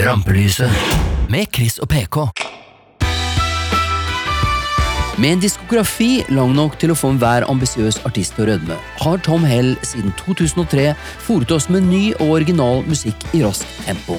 Rampelyset 0.00 0.70
med 1.28 1.46
Chris 1.52 1.74
og 1.78 1.88
PK. 1.92 2.16
Med 5.20 5.34
en 5.34 5.42
diskografi 5.42 6.22
lang 6.32 6.54
nok 6.56 6.78
til 6.80 6.94
å 6.94 6.96
få 6.96 7.10
enhver 7.12 7.44
ambisiøs 7.50 7.98
artist 8.08 8.32
til 8.36 8.46
å 8.46 8.48
rødme, 8.54 8.78
har 9.02 9.20
Tom 9.26 9.44
Hell 9.44 9.74
siden 9.84 10.14
2003 10.22 10.86
fòret 11.26 11.52
oss 11.52 11.68
med 11.68 11.84
ny 11.90 12.14
og 12.14 12.38
original 12.38 12.80
musikk 12.88 13.26
i 13.36 13.42
raskt 13.44 13.68
tempo. 13.84 14.16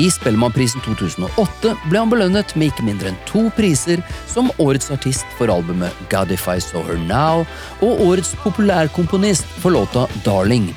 I 0.00 0.06
Spellemannprisen 0.14 0.80
2008 0.86 1.74
ble 1.90 2.00
han 2.00 2.12
belønnet 2.12 2.54
med 2.56 2.70
ikke 2.70 2.86
mindre 2.86 3.10
enn 3.12 3.18
to 3.28 3.48
priser 3.58 4.00
som 4.30 4.48
Årets 4.56 4.88
artist 4.94 5.28
for 5.36 5.52
albumet 5.52 6.06
God 6.12 6.32
If 6.32 6.48
I 6.48 6.56
Saw 6.64 6.86
Her 6.86 7.02
Now 7.10 7.44
og 7.84 8.00
Årets 8.06 8.32
populærkomponist 8.40 9.44
for 9.60 9.76
låta 9.76 10.06
Darling. 10.24 10.70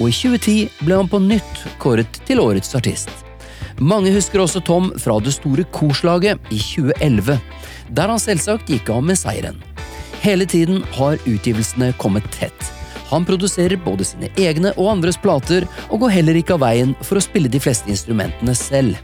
Og 0.00 0.08
i 0.10 0.16
2010 0.16 0.82
ble 0.82 0.98
han 0.98 1.12
på 1.12 1.22
nytt 1.22 1.68
kåret 1.78 2.18
til 2.26 2.42
Årets 2.42 2.74
artist. 2.74 3.23
Mange 3.82 4.12
husker 4.14 4.38
også 4.38 4.60
Tom 4.62 4.92
fra 5.02 5.16
det 5.18 5.32
store 5.34 5.64
korslaget 5.74 6.38
i 6.54 6.60
2011, 6.62 7.40
der 7.90 8.12
han 8.12 8.22
selvsagt 8.22 8.70
gikk 8.70 8.92
av 8.94 9.02
med 9.02 9.18
seieren. 9.18 9.58
Hele 10.22 10.46
tiden 10.46 10.84
har 10.94 11.18
utgivelsene 11.26 11.90
kommet 11.98 12.26
tett. 12.32 12.70
Han 13.10 13.26
produserer 13.26 13.80
både 13.82 14.06
sine 14.06 14.30
egne 14.40 14.72
og 14.78 14.92
andres 14.94 15.18
plater, 15.20 15.66
og 15.90 16.04
går 16.04 16.14
heller 16.14 16.38
ikke 16.38 16.54
av 16.54 16.62
veien 16.62 16.94
for 17.02 17.18
å 17.18 17.24
spille 17.24 17.50
de 17.50 17.60
fleste 17.60 17.90
instrumentene 17.90 18.54
selv. 18.56 18.96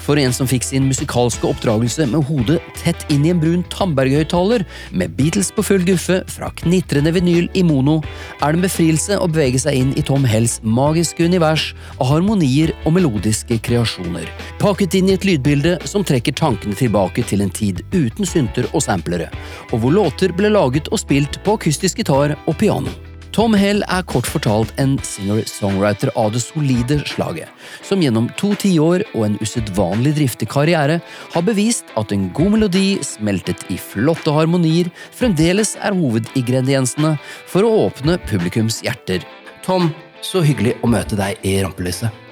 For 0.00 0.20
en 0.20 0.32
som 0.34 0.48
fikk 0.48 0.64
sin 0.66 0.86
musikalske 0.88 1.46
oppdragelse 1.48 2.06
med 2.10 2.24
hodet 2.28 2.58
tett 2.78 3.04
inn 3.12 3.26
i 3.26 3.32
en 3.34 3.40
brun 3.42 3.64
Tamberg-høyttaler, 3.72 4.64
med 4.96 5.14
Beatles 5.18 5.50
på 5.54 5.64
full 5.66 5.84
guffe 5.86 6.20
fra 6.30 6.50
knitrende 6.62 7.12
vinyl 7.14 7.50
i 7.58 7.64
mono, 7.66 7.98
er 8.40 8.52
det 8.54 8.60
en 8.60 8.66
befrielse 8.66 9.18
å 9.20 9.28
bevege 9.30 9.60
seg 9.62 9.76
inn 9.80 9.92
i 10.00 10.04
Tom 10.06 10.24
Hells 10.28 10.58
magiske 10.64 11.26
univers 11.28 11.70
av 11.98 12.10
harmonier 12.14 12.72
og 12.84 12.96
melodiske 12.96 13.60
kreasjoner. 13.66 14.30
Pakket 14.62 14.96
inn 14.98 15.10
i 15.10 15.18
et 15.18 15.28
lydbilde 15.28 15.76
som 15.88 16.06
trekker 16.06 16.36
tankene 16.38 16.78
tilbake 16.78 17.26
til 17.28 17.44
en 17.44 17.52
tid 17.52 17.84
uten 17.92 18.28
synter 18.28 18.68
og 18.72 18.84
samplere, 18.86 19.30
og 19.70 19.84
hvor 19.84 19.94
låter 19.94 20.34
ble 20.36 20.52
laget 20.52 20.90
og 20.90 21.02
spilt 21.02 21.42
på 21.44 21.58
akustisk 21.60 22.02
gitar 22.02 22.38
og 22.46 22.58
piano. 22.60 23.09
Tom 23.30 23.54
Hell 23.54 23.84
er 23.86 24.02
kort 24.10 24.26
fortalt 24.26 24.72
en 24.82 24.96
singer-songwriter 25.06 26.10
av 26.18 26.32
det 26.34 26.40
solide 26.42 26.96
slaget, 27.06 27.46
som 27.86 28.02
gjennom 28.02 28.26
to 28.40 28.50
tiår 28.58 29.04
og 29.12 29.26
en 29.28 29.36
usedvanlig 29.38 30.16
driftig 30.16 30.48
karriere 30.50 30.98
har 31.30 31.44
bevist 31.46 31.92
at 32.00 32.10
en 32.14 32.26
god 32.34 32.56
melodi 32.56 32.98
smeltet 33.06 33.62
i 33.70 33.78
flotte 33.78 34.34
harmonier 34.34 34.90
fremdeles 35.14 35.76
er 35.78 35.94
hovedingrediensene 35.94 37.14
for 37.46 37.66
å 37.66 37.86
åpne 37.86 38.18
publikums 38.26 38.80
hjerter. 38.82 39.22
Tom, 39.62 39.92
så 40.26 40.42
hyggelig 40.42 40.74
å 40.82 40.90
møte 40.90 41.18
deg 41.20 41.38
i 41.46 41.60
rampelyset. 41.62 42.29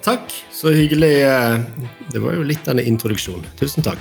Takk, 0.00 0.32
så 0.48 0.70
hyggelig. 0.72 1.12
Det 2.08 2.20
var 2.22 2.32
jo 2.32 2.44
litt 2.48 2.64
av 2.70 2.78
en 2.78 2.86
introduksjon. 2.88 3.42
Tusen 3.60 3.84
takk. 3.84 4.00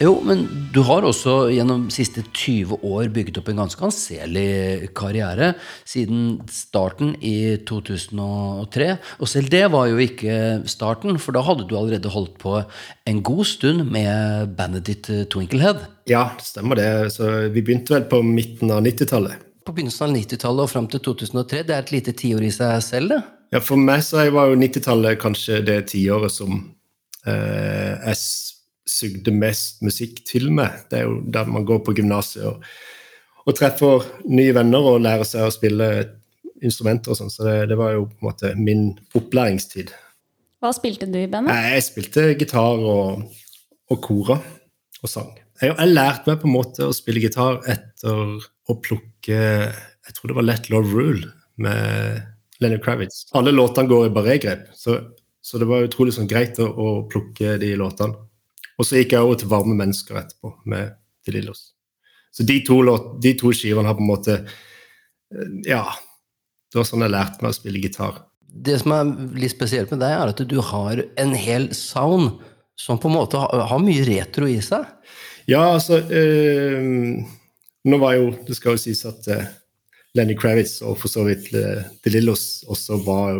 Jo, 0.00 0.12
men 0.24 0.42
du 0.74 0.82
har 0.84 1.04
også 1.08 1.48
gjennom 1.54 1.86
de 1.88 1.94
siste 1.94 2.20
20 2.28 2.84
år 2.84 3.08
bygget 3.14 3.40
opp 3.40 3.48
en 3.48 3.62
ganske 3.62 3.86
anselig 3.88 4.90
karriere. 4.96 5.54
Siden 5.88 6.42
starten 6.52 7.14
i 7.24 7.56
2003. 7.68 8.90
Og 9.16 9.32
selv 9.32 9.48
det 9.52 9.64
var 9.72 9.88
jo 9.88 10.04
ikke 10.04 10.36
starten, 10.68 11.16
for 11.16 11.32
da 11.36 11.46
hadde 11.48 11.64
du 11.70 11.74
allerede 11.78 12.12
holdt 12.12 12.36
på 12.44 12.58
en 13.08 13.24
god 13.24 13.44
stund 13.48 13.88
med 13.96 14.54
bandet 14.60 14.92
ditt 14.92 15.08
Twinklehead. 15.32 15.86
Ja, 16.12 16.34
det 16.36 16.52
stemmer 16.52 16.76
det. 16.76 16.92
Så 17.16 17.48
vi 17.48 17.64
begynte 17.64 17.96
vel 17.96 18.08
på 18.12 18.20
midten 18.26 18.76
av 18.76 18.84
90-tallet. 18.84 19.40
På 19.64 19.72
begynnelsen 19.72 20.10
av 20.10 20.16
90-tallet 20.20 20.68
og 20.68 20.72
fram 20.76 20.92
til 20.92 21.06
2003. 21.08 21.64
Det 21.64 21.76
er 21.76 21.84
et 21.86 21.96
lite 21.96 22.18
tiår 22.24 22.44
i 22.44 22.56
seg 22.60 22.80
selv, 22.84 23.16
det? 23.16 23.22
Ja, 23.50 23.58
For 23.64 23.80
meg 23.80 24.04
så 24.06 24.22
var 24.30 24.50
jo 24.50 24.58
90-tallet 24.60 25.18
kanskje 25.20 25.58
det 25.66 25.80
tiåret 25.90 26.32
som 26.32 26.60
eh, 27.26 27.96
jeg 27.98 28.20
sugde 28.90 29.34
mest 29.34 29.82
musikk 29.86 30.22
til 30.28 30.50
meg. 30.54 30.84
Det 30.90 31.00
er 31.00 31.08
jo 31.08 31.18
der 31.26 31.50
man 31.50 31.66
går 31.66 31.82
på 31.86 31.94
gymnaset 31.98 32.46
og, 32.46 32.62
og, 33.44 33.52
treffer 33.58 34.06
nye 34.30 34.54
venner 34.54 34.86
og 34.92 35.02
lærer 35.02 35.26
seg 35.26 35.46
å 35.46 35.54
spille 35.54 35.90
instrumenter 36.62 37.12
og 37.12 37.18
sånn. 37.18 37.32
Så 37.32 37.46
det, 37.46 37.56
det, 37.72 37.78
var 37.80 37.96
jo 37.96 38.06
på 38.06 38.20
en 38.20 38.30
måte 38.30 38.54
min 38.58 38.86
opplæringstid. 39.18 39.92
Hva 40.60 40.72
spilte 40.76 41.08
du 41.10 41.18
i 41.22 41.28
bandet? 41.30 41.56
Jeg 41.72 41.86
spilte 41.88 42.30
gitar 42.38 42.82
og, 42.84 43.22
og 43.90 44.02
kora 44.04 44.38
og 45.00 45.10
sang. 45.10 45.32
Jeg, 45.60 45.74
jeg 45.74 45.94
lærte 45.94 46.30
meg 46.30 46.42
på 46.42 46.48
en 46.48 46.54
måte 46.54 46.86
å 46.86 46.94
spille 46.94 47.22
gitar 47.24 47.62
etter 47.68 48.36
å 48.70 48.76
plukke 48.80 49.38
Jeg 49.40 50.14
tror 50.14 50.30
det 50.30 50.36
var 50.38 50.46
Let 50.46 50.68
Love 50.70 50.92
Rule 50.94 51.32
med 51.60 52.20
Lenny 52.60 52.78
Kravitz. 52.82 53.26
Alle 53.36 53.52
låtene 53.54 53.88
går 53.88 54.06
i 54.06 54.14
barrégrep, 54.14 54.68
så, 54.76 54.98
så, 55.42 55.58
det 55.58 55.68
var 55.70 55.86
utrolig 55.86 56.14
sånn 56.16 56.28
greit 56.30 56.58
å, 56.60 56.68
å, 56.68 56.88
plukke 57.10 57.56
de 57.60 57.72
låtene. 57.80 58.26
Og 58.80 58.86
så 58.88 59.00
gikk 59.00 59.14
jeg 59.16 59.26
over 59.26 59.40
til 59.40 59.50
Varme 59.50 59.76
mennesker 59.76 60.20
etterpå, 60.20 60.54
med 60.72 60.94
De 61.26 61.34
Lillos. 61.36 61.70
Så 62.32 62.46
de 62.46 62.60
to, 62.64 62.78
låt, 62.86 63.16
de 63.22 63.34
to 63.36 63.52
skivene 63.56 63.90
har 63.90 63.98
på 63.98 64.04
en 64.04 64.12
måte 64.12 64.40
Ja. 65.66 65.84
Det 66.70 66.78
var 66.78 66.86
sånn 66.86 67.02
jeg 67.02 67.10
lærte 67.10 67.42
meg 67.42 67.50
å 67.50 67.56
spille 67.56 67.80
gitar. 67.82 68.20
Det 68.46 68.76
som 68.78 68.92
er 68.94 69.08
litt 69.34 69.50
spesielt 69.50 69.90
med 69.90 69.98
deg, 70.04 70.12
er 70.14 70.30
at 70.30 70.42
du 70.46 70.56
har 70.62 71.00
en 71.18 71.32
hel 71.34 71.66
sound 71.74 72.38
som 72.78 72.98
på 72.98 73.10
en 73.10 73.16
måte 73.16 73.40
har, 73.40 73.64
har 73.72 73.82
mye 73.82 74.04
retro 74.06 74.46
i 74.46 74.60
seg. 74.62 74.86
Ja, 75.50 75.64
altså 75.74 75.98
øh, 75.98 77.26
Nå 77.90 77.98
var 77.98 78.12
jo 78.14 78.26
Det 78.46 78.54
skal 78.54 78.76
jo 78.76 78.82
sies 78.82 79.00
at 79.08 79.24
øh, 79.32 79.46
Lenny 80.18 80.34
Kravitz 80.38 80.80
og 80.82 80.98
for 80.98 81.12
så 81.12 81.24
vidt 81.28 81.52
eh, 81.54 81.86
De 82.02 82.12
Lillos 82.12 82.64
også 82.70 82.98
var 83.06 83.38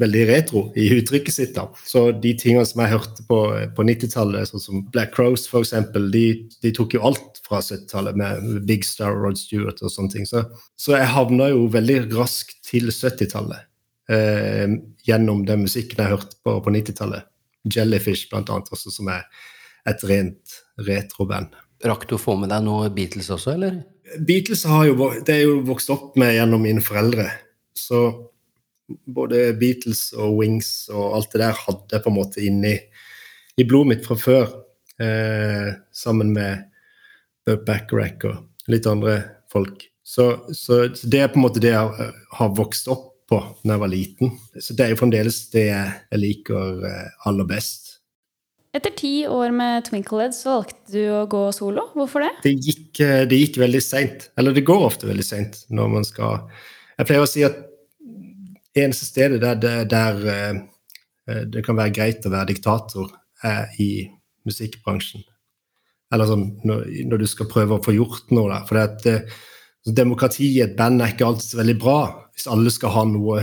veldig 0.00 0.22
retro 0.30 0.62
i 0.78 0.86
uttrykket 0.96 1.34
sitt. 1.34 1.54
da. 1.56 1.66
Så 1.86 2.06
de 2.22 2.32
tingene 2.38 2.64
som 2.68 2.82
jeg 2.82 2.94
hørte 2.94 3.24
på, 3.28 3.40
på 3.76 3.86
90-tallet, 3.86 4.48
sånn 4.48 4.62
som 4.62 4.84
Black 4.94 5.12
Crows 5.16 5.46
f.eks., 5.50 5.74
de, 6.14 6.24
de 6.64 6.72
tok 6.76 6.96
jo 6.96 7.04
alt 7.10 7.40
fra 7.46 7.60
70-tallet 7.60 8.16
med 8.20 8.62
Big 8.68 8.86
Star 8.86 9.16
Rod 9.16 9.38
Stewart 9.40 9.82
og 9.84 9.92
sånne 9.92 10.14
ting. 10.14 10.28
Så, 10.28 10.44
så 10.80 10.96
jeg 10.96 11.12
havna 11.12 11.50
jo 11.52 11.66
veldig 11.74 12.02
raskt 12.14 12.62
til 12.70 12.88
70-tallet 12.88 13.66
eh, 14.12 14.78
gjennom 15.08 15.44
den 15.48 15.66
musikken 15.66 16.00
jeg 16.00 16.14
hørte 16.14 16.40
på 16.44 16.56
på 16.64 16.76
90-tallet. 16.78 17.28
Jellyfish 17.68 18.30
blant 18.30 18.48
annet, 18.48 18.70
også, 18.72 18.92
som 18.94 19.10
er 19.12 19.26
et 19.90 20.04
rent 20.08 20.60
retroband. 20.80 21.52
Rakk 21.86 22.08
du 22.08 22.16
å 22.16 22.20
få 22.20 22.36
med 22.36 22.50
deg 22.52 22.64
noe 22.66 22.90
Beatles 22.92 23.30
også, 23.32 23.54
eller? 23.56 23.80
Beatles 24.26 24.66
har 24.68 24.88
jo, 24.88 25.10
det 25.26 25.36
er 25.36 25.46
jo 25.46 25.60
vokst 25.68 25.92
opp 25.92 26.18
med 26.20 26.34
gjennom 26.34 26.62
mine 26.64 26.82
foreldre. 26.84 27.28
Så 27.76 28.02
både 29.06 29.52
Beatles 29.58 30.10
og 30.18 30.40
Wings 30.40 30.90
og 30.92 31.16
alt 31.16 31.30
det 31.32 31.42
der 31.44 31.60
hadde 31.66 31.94
jeg 31.94 32.04
på 32.04 32.10
en 32.10 32.18
måte 32.18 32.42
inni 32.44 32.74
i 33.60 33.66
blodet 33.66 33.94
mitt 33.94 34.08
fra 34.08 34.16
før. 34.18 34.50
Eh, 35.00 35.70
sammen 35.96 36.34
med 36.36 36.66
Bub 37.46 37.62
Backrack 37.64 38.26
og 38.28 38.72
litt 38.72 38.88
andre 38.88 39.20
folk. 39.52 39.86
Så, 40.04 40.26
så, 40.56 40.82
det 41.04 41.22
er 41.22 41.30
på 41.30 41.40
en 41.40 41.46
måte 41.46 41.62
det 41.62 41.72
jeg 41.72 42.10
har 42.36 42.52
vokst 42.58 42.90
opp 42.90 43.06
på 43.30 43.38
da 43.62 43.76
jeg 43.76 43.82
var 43.84 43.92
liten. 43.92 44.34
Så 44.58 44.74
det 44.74 44.84
er 44.84 44.92
jo 44.92 45.00
fremdeles 45.00 45.38
det 45.54 45.68
jeg 45.70 46.20
liker 46.20 46.84
eh, 46.88 47.08
aller 47.30 47.48
best. 47.48 47.89
Etter 48.70 48.92
ti 48.94 49.14
år 49.26 49.50
med 49.50 49.82
Twinklehead 49.88 50.34
så 50.36 50.60
valgte 50.60 50.92
du 50.94 51.08
å 51.10 51.24
gå 51.30 51.40
solo. 51.54 51.88
Hvorfor 51.96 52.22
det? 52.22 52.30
Det 52.44 52.52
gikk, 52.54 53.00
eh, 53.02 53.22
det 53.26 53.40
gikk 53.40 53.58
veldig 53.58 53.80
seint. 53.82 54.28
Eller 54.38 54.54
det 54.54 54.62
går 54.68 54.84
ofte 54.86 55.08
veldig 55.10 55.26
seint 55.26 55.64
når 55.74 55.90
man 55.96 56.06
skal 56.06 56.46
Jeg 57.00 57.08
pleier 57.08 57.24
å 57.24 57.30
si 57.30 57.42
at 57.42 57.56
eneste 58.76 59.08
stedet 59.08 59.40
der, 59.40 59.56
der, 59.56 59.84
der 59.88 60.18
uh, 60.28 61.44
det 61.48 61.64
kan 61.64 61.78
være 61.78 61.94
greit 61.96 62.26
å 62.28 62.30
være 62.30 62.50
diktator, 62.52 63.08
er 63.42 63.72
i 63.80 64.04
musikkbransjen. 64.44 65.24
Eller 66.12 66.28
sånn 66.28 66.44
når, 66.68 66.84
når 67.08 67.22
du 67.22 67.26
skal 67.26 67.48
prøve 67.48 67.78
å 67.78 67.82
få 67.82 67.96
gjort 67.96 68.30
noe 68.36 68.52
der. 68.52 68.68
For 68.68 68.76
det 68.76 68.84
at, 69.16 69.34
demokrati 69.96 70.50
i 70.58 70.62
et 70.62 70.76
band 70.76 71.00
er 71.00 71.14
ikke 71.14 71.26
alltid 71.26 71.48
så 71.48 71.62
veldig 71.62 71.78
bra. 71.80 71.98
Hvis 72.36 72.50
alle 72.52 72.70
skal 72.70 72.94
ha 72.94 73.06
noe 73.08 73.42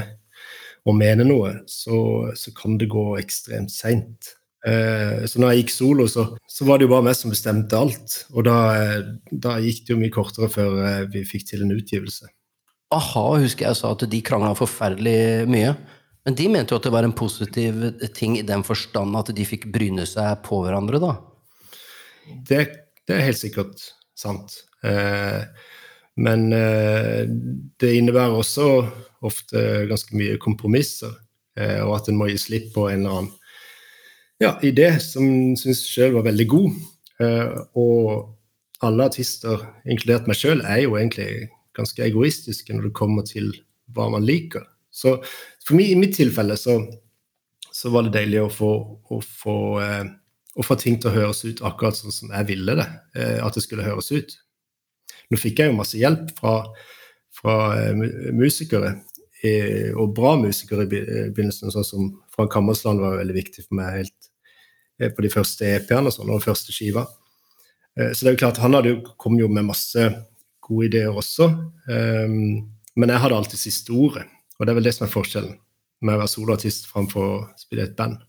og 0.88 0.96
mene 0.96 1.26
noe, 1.28 1.56
så, 1.68 2.30
så 2.38 2.54
kan 2.56 2.78
det 2.78 2.92
gå 2.94 3.10
ekstremt 3.20 3.74
seint. 3.74 4.38
Eh, 4.68 5.26
så 5.30 5.40
når 5.40 5.54
jeg 5.54 5.62
gikk 5.64 5.74
solo, 5.76 6.08
så, 6.12 6.26
så, 6.50 6.66
var 6.68 6.80
det 6.80 6.88
jo 6.88 6.94
bare 6.96 7.06
meg 7.08 7.16
som 7.18 7.32
bestemte 7.32 7.78
alt. 7.80 8.18
Og 8.34 8.48
da, 8.48 8.58
eh, 8.76 8.98
da, 9.32 9.58
gikk 9.64 9.86
det 9.86 9.94
jo 9.94 10.00
mye 10.02 10.14
kortere 10.14 10.50
før 10.52 10.82
eh, 10.84 11.06
vi 11.14 11.24
fikk 11.28 11.48
til 11.52 11.64
en 11.64 11.76
utgivelse. 11.76 12.28
A-ha 12.96 13.28
husker 13.44 13.68
jeg 13.68 13.80
sa 13.80 13.92
at 13.94 14.04
de 14.10 14.24
krangla 14.24 14.54
forferdelig 14.58 15.48
mye. 15.52 15.76
Men 16.28 16.36
de 16.36 16.50
mente 16.52 16.76
jo 16.76 16.82
at 16.82 16.88
det 16.88 16.92
var 16.92 17.08
en 17.08 17.16
positiv 17.16 17.80
ting 18.16 18.36
i 18.36 18.44
den 18.48 18.64
forstand 18.68 19.16
at 19.16 19.32
de 19.36 19.48
fikk 19.48 19.70
bryne 19.72 20.04
seg 20.08 20.42
på 20.44 20.60
hverandre, 20.66 21.00
da? 21.00 21.14
Det, 22.48 22.60
det 23.08 23.16
er 23.16 23.28
helt 23.30 23.40
sikkert 23.40 23.84
sant. 24.18 24.58
Eh, 24.84 25.42
men 26.20 26.48
eh, 26.56 27.24
det 27.80 27.94
innebærer 27.96 28.36
også 28.36 28.68
ofte 29.28 29.64
ganske 29.88 30.18
mye 30.18 30.36
kompromisser, 30.42 31.14
eh, 31.56 31.80
og 31.86 32.00
at 32.02 32.12
en 32.12 32.20
må 32.20 32.28
gi 32.32 32.40
slipp 32.42 32.74
på 32.76 32.90
en 32.92 33.06
eller 33.06 33.22
annen 33.22 33.36
ja, 34.44 34.56
idé 34.66 34.92
som 35.04 35.26
jeg 35.28 35.60
syns 35.62 35.86
sjøl 35.90 36.18
var 36.18 36.28
veldig 36.30 36.48
god. 36.52 36.82
Uh, 37.18 37.54
og 37.80 38.10
alle 38.86 39.08
artister, 39.10 39.64
inkludert 39.90 40.28
meg 40.30 40.38
sjøl, 40.38 40.62
er 40.62 40.84
jo 40.84 40.98
egentlig 41.00 41.50
ganske 41.78 42.04
egoistiske 42.06 42.74
når 42.74 42.90
det 42.90 42.98
kommer 42.98 43.26
til 43.26 43.52
hva 43.96 44.10
man 44.14 44.26
liker. 44.26 44.66
Så 44.94 45.18
for 45.66 45.78
meg, 45.78 45.92
i 45.92 46.00
mitt 46.00 46.16
tilfelle 46.18 46.58
så, 46.60 46.78
så 47.74 47.92
var 47.94 48.08
det 48.08 48.16
deilig 48.18 48.44
å 48.44 48.52
få, 48.54 48.72
å, 49.14 49.20
få, 49.22 49.58
eh, 49.84 50.06
å 50.58 50.66
få, 50.66 50.78
ting 50.82 50.98
til 51.02 51.12
å 51.12 51.16
høres 51.18 51.44
ut 51.46 51.64
akkurat 51.66 51.98
sånn 51.98 52.14
som 52.14 52.34
jeg 52.34 52.50
ville 52.52 52.78
det. 52.80 52.88
Eh, 53.18 53.40
at 53.46 53.58
det 53.58 53.66
skulle 53.66 53.86
høres 53.86 54.12
ut. 54.14 54.38
Nå 55.32 55.42
fikk 55.42 55.62
jeg 55.62 55.72
jo 55.72 55.80
masse 55.80 56.00
hjelp 56.00 56.32
fra, 56.38 56.56
fra 57.36 57.58
eh, 57.82 58.06
musikere, 58.36 58.96
eh, 59.44 59.92
og 59.94 60.16
bra 60.18 60.36
musikere 60.40 60.88
i 60.88 60.90
begynnelsen, 60.92 61.74
sånn 61.74 61.88
som 61.88 62.10
Frank 62.38 62.54
Hammersland 62.54 63.02
var 63.02 63.18
veldig 63.18 63.36
viktig 63.36 63.66
for 63.66 63.80
meg 63.80 64.04
helt 64.04 64.32
eh, 65.02 65.10
på 65.10 65.26
de 65.26 65.32
første 65.34 65.66
EP-ene 65.66 66.12
og 66.12 66.16
sånn, 66.16 66.32
og 66.32 66.44
første 66.46 66.76
skiva. 66.76 67.08
Eh, 67.98 68.14
så 68.14 68.24
det 68.24 68.32
er 68.32 68.38
jo 68.38 68.42
klart, 68.46 68.62
han 68.62 68.78
hadde 68.78 68.98
kom 69.18 69.40
jo 69.42 69.50
med 69.50 69.66
masse 69.68 70.08
gode 70.68 70.90
ideer 70.90 71.16
også. 71.16 71.48
Men 71.88 73.14
jeg 73.14 73.22
hadde 73.24 73.38
alltid 73.38 73.62
siste 73.62 73.94
ordet, 73.96 74.26
og 74.58 74.66
det 74.66 74.74
er 74.74 74.78
vel 74.80 74.88
det 74.90 74.94
som 74.98 75.06
er 75.06 75.14
forskjellen 75.14 75.54
med 76.04 76.18
å 76.18 76.22
være 76.22 76.32
soloartist 76.32 76.90
framfor 76.92 77.28
å 77.28 77.38
spille 77.58 77.86
et 77.88 77.96
band. 77.98 78.20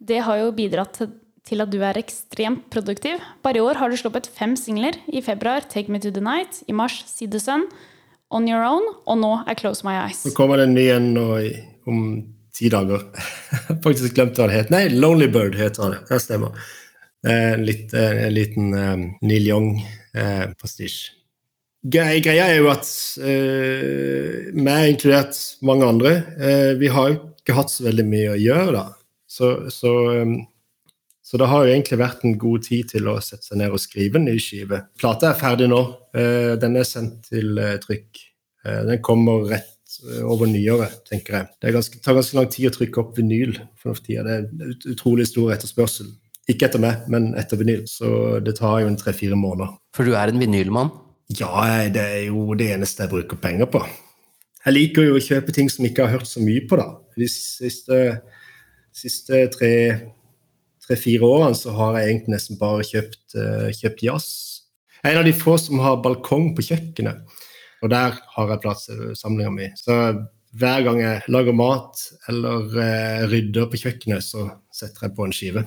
Det 0.00 0.22
har 0.24 0.40
jo 0.40 0.54
bidratt 0.56 1.02
til 1.46 1.62
at 1.62 1.72
du 1.72 1.78
er 1.84 1.98
ekstremt 2.00 2.66
produktiv. 2.72 3.20
Bare 3.44 3.60
i 3.60 3.64
år 3.64 3.80
har 3.80 3.92
du 3.92 3.98
sluppet 4.00 4.30
fem 4.32 4.56
singler. 4.56 4.96
I 5.12 5.20
februar 5.20 5.66
'Take 5.68 5.92
Me 5.92 6.00
To 6.00 6.10
The 6.10 6.20
Night', 6.24 6.62
i 6.68 6.72
mars 6.72 7.04
'See 7.06 7.28
The 7.28 7.38
Sun', 7.38 7.68
'On 8.30 8.48
Your 8.48 8.64
Own', 8.64 8.94
og 9.06 9.18
nå 9.18 9.44
er 9.46 9.54
'Close 9.54 9.84
My 9.84 9.96
Eyes'. 10.00 10.22
Så 10.28 10.34
kommer 10.34 10.56
det 10.56 10.68
en 10.68 10.74
ny 10.74 10.86
en 10.88 11.16
om 11.86 12.24
ti 12.56 12.70
dager. 12.72 13.06
Faktisk 13.86 14.16
glemte 14.16 14.42
hva 14.42 14.50
det 14.50 14.58
het. 14.58 14.74
Nei, 14.74 14.84
'Lonely 14.92 15.30
Bird' 15.32 15.58
heter 15.58 15.94
det. 15.94 16.02
Det 16.10 16.20
stemmer. 16.22 16.58
En, 17.20 17.64
litt, 17.68 17.92
en 17.92 18.32
liten 18.32 18.72
um, 18.72 19.08
Neil 19.20 19.48
Young-pastisj. 19.50 21.00
Eh, 21.00 21.18
Greia 22.20 22.44
er 22.44 22.58
jo 22.60 22.68
at 22.68 22.88
uh, 23.24 24.50
meg, 24.52 24.90
inkludert 24.92 25.36
mange 25.64 25.86
andre, 25.88 26.12
uh, 26.36 26.72
vi 26.76 26.90
har 26.92 27.08
jo 27.08 27.18
ikke 27.40 27.56
hatt 27.56 27.72
så 27.72 27.86
veldig 27.86 28.04
mye 28.04 28.34
å 28.34 28.40
gjøre, 28.40 28.74
da. 28.74 28.82
Så, 29.30 29.48
så, 29.72 29.94
um, 30.20 30.34
så, 31.24 31.38
det 31.40 31.48
har 31.48 31.64
jo 31.64 31.72
egentlig 31.72 32.00
vært 32.02 32.26
en 32.28 32.36
god 32.42 32.66
tid 32.66 32.90
til 32.92 33.08
å 33.08 33.16
sette 33.24 33.48
seg 33.48 33.62
ned 33.62 33.72
og 33.72 33.80
skrive 33.80 34.20
en 34.20 34.28
ny 34.28 34.36
skive. 34.42 34.82
Plata 35.00 35.30
er 35.30 35.40
ferdig 35.40 35.70
nå. 35.72 35.80
Uh, 36.12 36.52
den 36.60 36.76
er 36.76 36.88
sendt 36.88 37.30
til 37.30 37.56
trykk. 37.86 38.26
den 38.60 39.00
kommer 39.00 39.46
rett 39.48 39.79
over 40.24 40.48
nyåret, 40.50 41.00
tenker 41.08 41.36
jeg. 41.36 41.50
Det 41.62 41.74
ganske, 41.74 42.00
tar 42.04 42.16
ganske 42.18 42.38
lang 42.38 42.48
tid 42.52 42.70
å 42.70 42.74
trykke 42.74 43.02
opp 43.02 43.18
vinyl 43.18 43.54
for 43.80 43.98
tida. 44.00 44.24
Det 44.26 44.36
er 44.40 44.74
ut, 44.74 44.88
utrolig 44.94 45.28
stor 45.30 45.52
etterspørsel. 45.56 46.10
Ikke 46.50 46.66
etter 46.66 46.82
meg, 46.82 47.06
men 47.12 47.30
etter 47.38 47.60
vinyl. 47.60 47.84
Så 47.90 48.40
det 48.44 48.56
tar 48.58 48.82
jo 48.82 48.90
en 48.90 48.98
tre-fire 49.00 49.38
måneder. 49.38 49.76
For 49.96 50.08
du 50.08 50.16
er 50.18 50.32
en 50.32 50.40
vinylmann? 50.42 50.92
Ja, 51.38 51.50
det 51.92 52.02
er 52.02 52.22
jo 52.26 52.56
det 52.58 52.72
eneste 52.74 53.04
jeg 53.04 53.12
bruker 53.12 53.38
penger 53.38 53.68
på. 53.70 53.84
Jeg 54.60 54.76
liker 54.76 55.06
jo 55.06 55.16
å 55.16 55.22
kjøpe 55.24 55.54
ting 55.56 55.70
som 55.72 55.84
jeg 55.84 55.94
ikke 55.94 56.08
har 56.08 56.18
hørt 56.18 56.28
så 56.28 56.42
mye 56.42 56.64
på, 56.68 56.76
da. 56.80 56.88
De 57.16 57.28
siste, 57.30 58.00
siste 58.96 59.44
tre-fire 59.54 61.28
årene 61.28 61.56
så 61.56 61.72
har 61.76 62.00
jeg 62.00 62.10
egentlig 62.10 62.34
nesten 62.34 62.58
bare 62.60 62.84
kjøpt, 62.84 63.22
uh, 63.38 63.68
kjøpt 63.76 64.04
jazz. 64.04 64.26
Jeg 65.00 65.08
er 65.08 65.14
en 65.14 65.22
av 65.22 65.28
de 65.30 65.36
få 65.36 65.54
som 65.56 65.80
har 65.80 66.02
balkong 66.04 66.50
på 66.56 66.66
kjøkkenet, 66.66 67.22
og 67.80 67.92
der 67.92 68.16
har 68.34 68.52
jeg 68.52 68.62
platesamlinga 68.64 69.50
mi. 69.54 69.68
Så 69.78 69.96
hver 70.60 70.82
gang 70.86 71.00
jeg 71.00 71.22
lager 71.30 71.54
mat 71.56 72.00
eller 72.28 72.66
uh, 72.74 73.28
rydder 73.30 73.68
på 73.70 73.80
kjøkkenet, 73.84 74.24
så 74.26 74.48
setter 74.74 75.06
jeg 75.06 75.16
på 75.16 75.26
en 75.26 75.36
skive. 75.36 75.66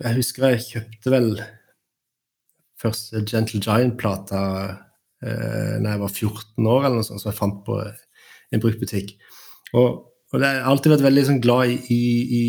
Jeg 0.00 0.16
husker 0.16 0.54
jeg 0.54 0.66
kjøpte 0.68 1.12
vel 1.12 1.32
første 2.80 3.22
Gentle 3.28 3.60
Giant-plata 3.60 4.42
eh, 5.20 5.76
når 5.80 5.90
jeg 5.90 6.00
var 6.02 6.14
14 6.14 6.70
år, 6.72 6.86
eller 6.86 7.00
noe 7.00 7.06
sånt, 7.06 7.22
som 7.22 7.30
jeg 7.30 7.38
fant 7.38 7.58
på 7.66 7.76
en 7.84 8.62
bruktbutikk. 8.62 9.14
Og, 9.76 10.06
og 10.32 10.38
jeg 10.38 10.62
har 10.62 10.68
alltid 10.70 10.94
vært 10.94 11.06
veldig 11.06 11.26
sånn, 11.28 11.42
glad 11.44 11.74
i, 11.74 11.76
i, 11.92 12.42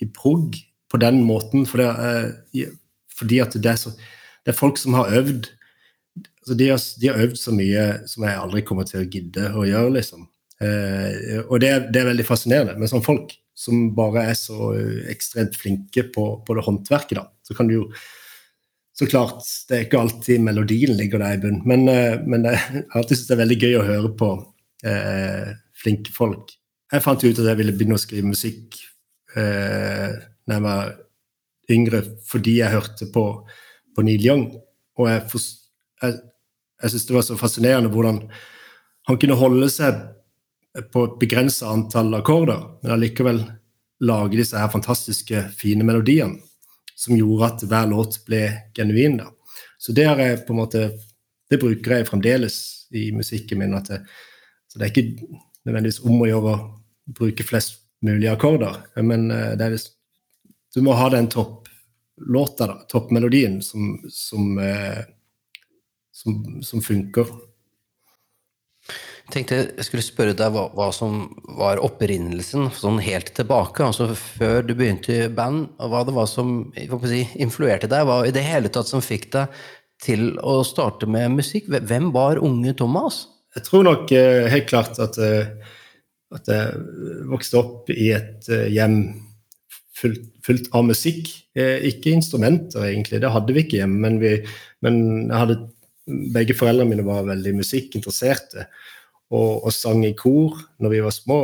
i, 0.00 0.08
prog 0.16 0.56
på 0.90 1.00
den 1.02 1.20
måten, 1.26 1.66
for 1.68 1.82
det, 1.82 1.90
eh, 1.92 2.72
fordi 3.16 3.42
at 3.44 3.56
det 3.58 3.72
er, 3.74 3.80
så, 3.80 3.92
det 4.46 4.54
er, 4.54 4.58
folk 4.58 4.80
som 4.80 4.96
har 4.96 5.12
øvd 5.20 5.50
altså 6.46 6.56
de, 6.60 6.68
har, 6.70 6.82
de, 7.02 7.08
har, 7.10 7.24
øvd 7.26 7.38
så 7.40 7.52
mye 7.52 7.84
som 8.06 8.24
jeg 8.28 8.38
aldri 8.38 8.60
kommer 8.62 8.86
til 8.86 9.00
å 9.00 9.08
gidde 9.10 9.48
å 9.50 9.64
gjøre, 9.66 9.96
liksom. 9.96 10.28
Eh, 10.62 11.40
og 11.42 11.58
det, 11.60 11.72
det, 11.90 12.00
er 12.00 12.06
veldig 12.08 12.24
fascinerende 12.24 12.78
Men 12.80 12.88
sånn 12.88 13.02
folk 13.04 13.34
som 13.52 13.90
bare 13.96 14.22
er 14.30 14.36
så 14.38 14.70
ekstremt 15.10 15.56
flinke 15.58 16.06
på, 16.14 16.24
på 16.46 16.56
det 16.56 16.64
håndverket. 16.64 17.18
da, 17.18 17.26
Så 17.44 17.56
kan 17.58 17.68
du 17.68 17.74
jo 17.74 17.82
så 18.96 19.04
klart, 19.10 19.42
det 19.68 19.76
er 19.76 19.82
ikke 19.84 20.00
alltid 20.00 20.40
melodien 20.40 20.94
ligger 20.96 21.20
der 21.20 21.36
i 21.36 21.40
bunnen, 21.42 21.64
men, 21.68 21.88
eh, 21.92 22.20
men 22.24 22.46
jeg 22.48 22.60
har 22.62 23.00
alltid 23.00 23.18
syntes 23.18 23.28
det 23.28 23.34
er 23.36 23.42
veldig 23.42 23.58
gøy 23.60 23.74
å 23.76 23.88
høre 23.90 24.12
på 24.16 24.30
eh, 24.88 25.50
flinke 25.76 26.14
folk. 26.14 26.54
Jeg 26.92 27.04
fant 27.04 27.26
ut 27.26 27.42
at 27.42 27.50
jeg 27.50 27.58
ville 27.58 27.74
begynne 27.76 27.98
å 27.98 28.00
skrive 28.00 28.30
musikk 28.30 28.78
eh, 29.36 30.14
da 30.46 30.56
jeg 30.56 30.64
var 30.64 30.94
yngre, 31.74 32.00
fordi 32.24 32.60
jeg 32.60 32.72
hørte 32.72 33.10
på, 33.12 33.26
på 33.92 34.06
Neil 34.06 34.24
Young. 34.24 34.46
Og 34.96 35.10
jeg, 35.10 35.24
for, 35.28 35.50
jeg, 36.00 36.20
jeg 36.82 36.92
syns 36.92 37.06
det 37.08 37.16
var 37.16 37.24
så 37.26 37.38
fascinerende 37.40 37.92
hvordan 37.92 38.20
han 39.06 39.18
kunne 39.20 39.38
holde 39.38 39.68
seg 39.72 40.00
på 40.92 41.04
et 41.06 41.14
begrensa 41.20 41.70
antall 41.72 42.12
akkorder, 42.18 42.60
men 42.82 42.96
allikevel 42.96 43.40
lage 44.04 44.36
disse 44.36 44.58
her 44.60 44.68
fantastiske, 44.72 45.46
fine 45.56 45.86
melodiene 45.86 46.42
som 46.96 47.16
gjorde 47.16 47.48
at 47.48 47.64
hver 47.68 47.90
låt 47.92 48.18
ble 48.26 48.42
genuin. 48.76 49.18
Da. 49.20 49.30
Så 49.78 49.92
det 49.96 50.06
har 50.08 50.20
jeg 50.20 50.44
på 50.46 50.54
en 50.54 50.60
måte, 50.62 50.86
det 51.50 51.60
bruker 51.60 51.98
jeg 51.98 52.08
fremdeles 52.08 52.56
i 52.96 53.10
musikken 53.12 53.60
min. 53.60 53.76
Det, 53.84 54.00
så 54.68 54.78
det 54.78 54.86
er 54.86 54.92
ikke 54.92 55.36
nødvendigvis 55.66 56.02
om 56.04 56.20
å 56.20 56.28
gjøre 56.28 56.54
å 56.54 56.62
bruke 57.16 57.46
flest 57.46 57.82
mulig 58.04 58.28
akkorder, 58.30 58.82
men 59.04 59.30
eh, 59.32 59.54
er, 59.56 59.76
du 60.74 60.82
må 60.84 60.94
ha 60.98 61.08
den 61.12 61.28
topplåta, 61.32 62.68
toppmelodien, 62.92 63.60
som, 63.64 63.94
som, 64.12 64.58
eh, 64.60 65.04
som, 66.16 66.40
som 66.64 66.82
funker. 66.84 67.28
Jeg 69.26 69.32
tenkte 69.34 69.56
jeg 69.58 69.86
skulle 69.88 70.06
spørre 70.06 70.34
deg 70.38 70.52
hva, 70.54 70.68
hva, 70.76 70.90
som 70.94 71.24
var 71.58 71.80
opprinnelsen 71.82 72.68
sånn 72.74 73.00
helt 73.02 73.32
tilbake, 73.34 73.82
altså 73.82 74.12
før 74.14 74.62
du 74.62 74.76
begynte 74.78 75.16
i 75.16 75.30
band, 75.32 75.72
og 75.82 75.90
hva 75.90 76.04
det 76.06 76.14
var 76.14 76.28
som 76.30 76.60
si, 76.76 77.24
influerte 77.42 77.90
deg, 77.90 78.06
hva 78.06 78.20
i 78.28 78.34
det 78.34 78.44
hele 78.46 78.70
tatt 78.70 78.86
som 78.86 79.02
fikk 79.02 79.32
deg 79.34 79.58
til 80.04 80.28
å 80.46 80.60
starte 80.66 81.08
med 81.10 81.34
musikk? 81.40 81.66
Hvem 81.74 82.12
var 82.14 82.38
unge 82.38 82.76
Thomas? 82.78 83.24
Jeg 83.56 83.66
tror 83.66 83.86
nok 83.88 84.12
eh, 84.12 84.46
helt 84.52 84.68
klart 84.70 84.98
at, 85.02 85.18
eh, 85.18 85.48
at 86.36 86.50
jeg 86.52 87.26
vokste 87.30 87.58
opp 87.58 87.90
i 87.90 88.10
et 88.14 88.50
eh, 88.52 88.68
hjem 88.76 89.00
fullt, 89.96 90.26
fullt, 90.46 90.70
av 90.76 90.84
musikk. 90.86 91.32
Ikke 91.56 92.12
instrumenter, 92.12 92.84
egentlig, 92.84 93.22
det 93.22 93.30
hadde 93.32 93.54
vi 93.56 93.62
ikke 93.64 93.78
hjemme, 93.80 93.96
men, 94.04 94.18
vi, 94.20 94.34
men 94.84 94.98
hadde, 95.32 95.56
begge 96.06 96.54
foreldrene 96.54 96.90
mine 96.90 97.06
var 97.06 97.26
veldig 97.26 97.56
musikkinteresserte 97.58 98.66
og, 99.34 99.64
og, 99.66 99.72
sang 99.74 100.04
i 100.06 100.14
kor 100.18 100.58
når 100.82 100.92
vi 100.92 101.02
var 101.02 101.14
små, 101.14 101.40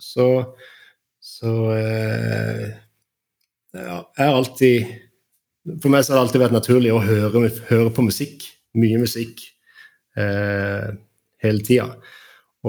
så, 0.00 0.28
så 1.20 1.52
eh, 1.76 2.64
ja, 3.76 3.98
jeg 4.00 4.22
har 4.22 4.38
alltid 4.38 4.94
For 5.82 5.90
meg 5.92 6.04
så 6.06 6.14
har 6.14 6.20
det 6.20 6.24
alltid 6.28 6.42
vært 6.44 6.54
naturlig 6.54 6.92
å 6.94 7.02
høre, 7.02 7.48
høre 7.66 7.90
på 7.90 8.04
musikk. 8.06 8.44
Mye 8.78 9.00
musikk. 9.02 9.40
Eh, 10.14 10.92
hele 11.42 11.64
tida. 11.66 11.88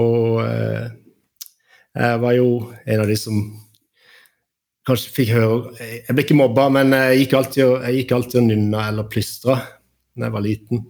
Og 0.02 0.42
eh, 0.42 0.88
jeg 1.94 2.22
var 2.24 2.34
jo 2.34 2.50
en 2.90 3.04
av 3.04 3.12
de 3.12 3.18
som 3.22 3.38
kanskje 4.88 5.14
fikk 5.14 5.32
høre 5.36 5.76
Jeg 5.78 6.16
ble 6.16 6.26
ikke 6.26 6.40
mobba, 6.42 6.68
men 6.74 6.96
jeg 6.96 7.22
gikk 7.22 7.38
alltid, 7.38 7.64
jeg 7.86 8.02
gikk 8.02 8.16
alltid 8.18 8.42
og 8.42 8.48
nynna 8.50 8.88
eller 8.90 9.10
plystra 9.14 9.60
da 10.18 10.26
jeg 10.26 10.34
var 10.34 10.46
liten. 10.48 10.86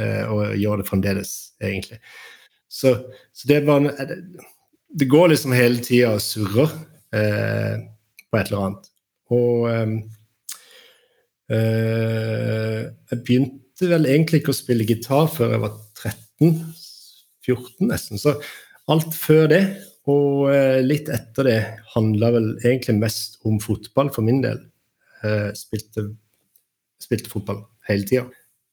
Eh, 0.00 0.22
og 0.32 0.56
gjør 0.58 0.80
det 0.80 0.88
fremdeles, 0.88 1.34
egentlig. 1.62 2.00
Så, 2.70 2.94
så 3.34 3.50
det, 3.50 3.60
var, 3.66 3.88
det 3.90 5.08
går 5.10 5.32
liksom 5.32 5.54
hele 5.56 5.82
tida 5.84 6.14
og 6.14 6.24
surrer 6.24 6.72
eh, 7.16 7.82
på 8.30 8.38
et 8.38 8.50
eller 8.50 8.64
annet. 8.64 8.90
Og 9.34 9.66
ehm, 9.70 9.96
eh, 11.50 12.80
jeg 13.10 13.22
begynte 13.26 13.90
vel 13.90 14.08
egentlig 14.08 14.42
ikke 14.42 14.54
å 14.54 14.60
spille 14.60 14.86
gitar 14.88 15.30
før 15.34 15.54
jeg 15.54 15.64
var 15.64 15.76
13-14 16.40 17.90
nesten. 17.90 18.22
Så 18.22 18.36
alt 18.90 19.14
før 19.18 19.50
det 19.50 19.62
og 20.10 20.48
eh, 20.54 20.80
litt 20.84 21.10
etter 21.12 21.46
det 21.46 21.60
handla 21.94 22.32
vel 22.36 22.50
egentlig 22.62 22.96
mest 23.02 23.38
om 23.46 23.58
fotball 23.62 24.10
for 24.14 24.26
min 24.26 24.40
del. 24.44 24.62
Eh, 25.26 25.50
spilte, 25.58 26.06
spilte 27.02 27.32
fotball 27.32 27.64
hele 27.90 28.08
tida. 28.08 28.26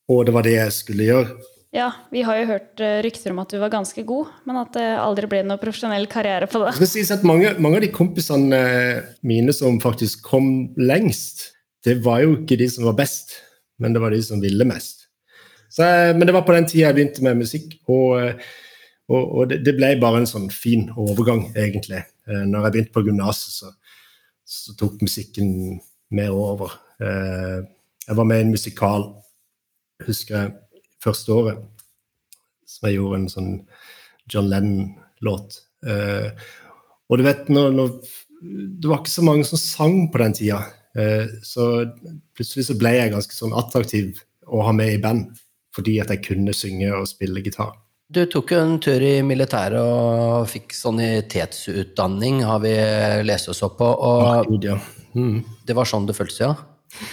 Og 0.08 0.26
det 0.28 0.34
var 0.36 0.48
det 0.48 0.56
jeg 0.56 0.76
skulle 0.76 1.08
gjøre. 1.08 1.38
Ja, 1.76 1.92
vi 2.12 2.22
har 2.24 2.38
jo 2.40 2.48
hørt 2.48 2.82
eh, 2.82 3.02
rykter 3.04 3.34
om 3.34 3.42
at 3.44 3.52
du 3.52 3.60
var 3.60 3.72
ganske 3.74 4.02
god, 4.08 4.30
men 4.48 4.60
at 4.62 4.72
det 4.78 4.86
aldri 5.02 5.28
ble 5.30 5.42
noe 5.44 5.60
profesjonell 5.60 6.08
karriere 6.10 6.48
på 6.50 6.62
det. 6.64 6.88
Sies 6.88 7.12
at 7.12 7.26
mange, 7.28 7.52
mange, 7.60 7.82
av 7.82 7.84
de 7.84 7.90
kompisene 7.94 8.62
eh, 8.70 9.10
mine 9.28 9.54
som 9.56 9.82
faktisk 9.84 10.24
kom 10.26 10.48
lengst, 10.80 11.50
det 11.86 12.00
var 12.06 12.24
jo 12.24 12.38
ikke 12.38 12.58
de 12.60 12.70
som 12.72 12.88
var 12.88 12.96
best, 13.02 13.36
men 13.84 13.94
det 13.94 14.02
var 14.02 14.16
de 14.16 14.22
som 14.24 14.40
ville 14.42 14.68
mest. 14.70 15.06
Så, 15.68 15.84
eh, 15.84 16.14
men 16.16 16.24
det 16.24 16.38
var 16.38 16.48
på 16.48 16.56
den 16.56 16.70
tida 16.70 16.88
jeg 16.88 16.98
begynte 17.02 17.28
med 17.28 17.44
musikk, 17.44 17.76
og, 17.92 18.40
og, 19.12 19.22
og 19.22 19.52
det, 19.52 19.60
det, 19.68 19.76
ble 19.76 19.92
bare 20.00 20.24
en 20.24 20.32
sånn 20.32 20.48
fin 20.54 20.88
overgang, 20.96 21.50
egentlig. 21.52 22.06
Når 22.28 22.64
jeg 22.64 22.74
begynte 22.74 22.96
på 22.96 23.06
gymnaset, 23.06 23.60
så, 23.60 23.70
så 24.48 24.74
tok 24.80 24.98
musikken 25.04 25.52
mer 26.16 26.32
over. 26.36 26.74
Jeg 27.00 28.18
var 28.18 28.28
med 28.28 28.42
i 28.42 28.48
en 28.48 28.56
musikal, 28.56 29.06
husker 30.06 30.38
jeg, 30.38 30.54
første 31.04 31.34
året, 31.34 31.66
som 32.68 32.88
jeg 32.90 32.98
gjorde 32.98 33.20
en 33.22 33.32
sånn 33.32 33.52
John 34.32 34.50
Lennon-låt. 34.52 35.60
Eh, 35.88 36.30
og 37.08 37.20
du 37.20 37.26
vet, 37.26 37.48
når, 37.54 37.76
når, 37.78 37.96
det 38.82 38.90
var 38.90 39.02
ikke 39.02 39.16
så 39.16 39.26
mange 39.26 39.48
som 39.48 39.62
sang 39.62 40.00
på 40.12 40.22
den 40.22 40.36
tida, 40.38 40.62
eh, 40.98 41.26
så 41.46 41.88
plutselig 42.36 42.68
så 42.70 42.78
ble 42.80 42.94
jeg 42.98 43.14
ganske 43.16 43.38
sånn 43.38 43.56
attraktiv 43.58 44.22
å 44.48 44.64
ha 44.68 44.74
med 44.76 44.94
i 44.94 45.02
band, 45.02 45.32
fordi 45.76 45.98
at 46.04 46.12
jeg 46.14 46.26
kunne 46.28 46.56
synge 46.56 46.92
og 46.98 47.08
spille 47.10 47.44
gitar. 47.46 47.76
Du 48.08 48.22
tok 48.32 48.54
jo 48.54 48.60
en 48.64 48.78
tur 48.80 49.04
i 49.04 49.18
militæret 49.26 49.84
og 49.84 50.46
fikk 50.48 50.72
sanitetsutdanning, 50.76 52.40
har 52.48 52.62
vi 52.64 52.72
lest 53.28 53.52
oss 53.52 53.60
opp 53.68 53.76
på. 53.82 53.90
Og 53.90 54.64
ja. 54.64 54.78
mm. 55.12 55.42
det 55.68 55.76
var 55.76 55.90
sånn 55.90 56.08
det 56.08 56.16
føltes, 56.16 56.40
ja? 56.46 56.54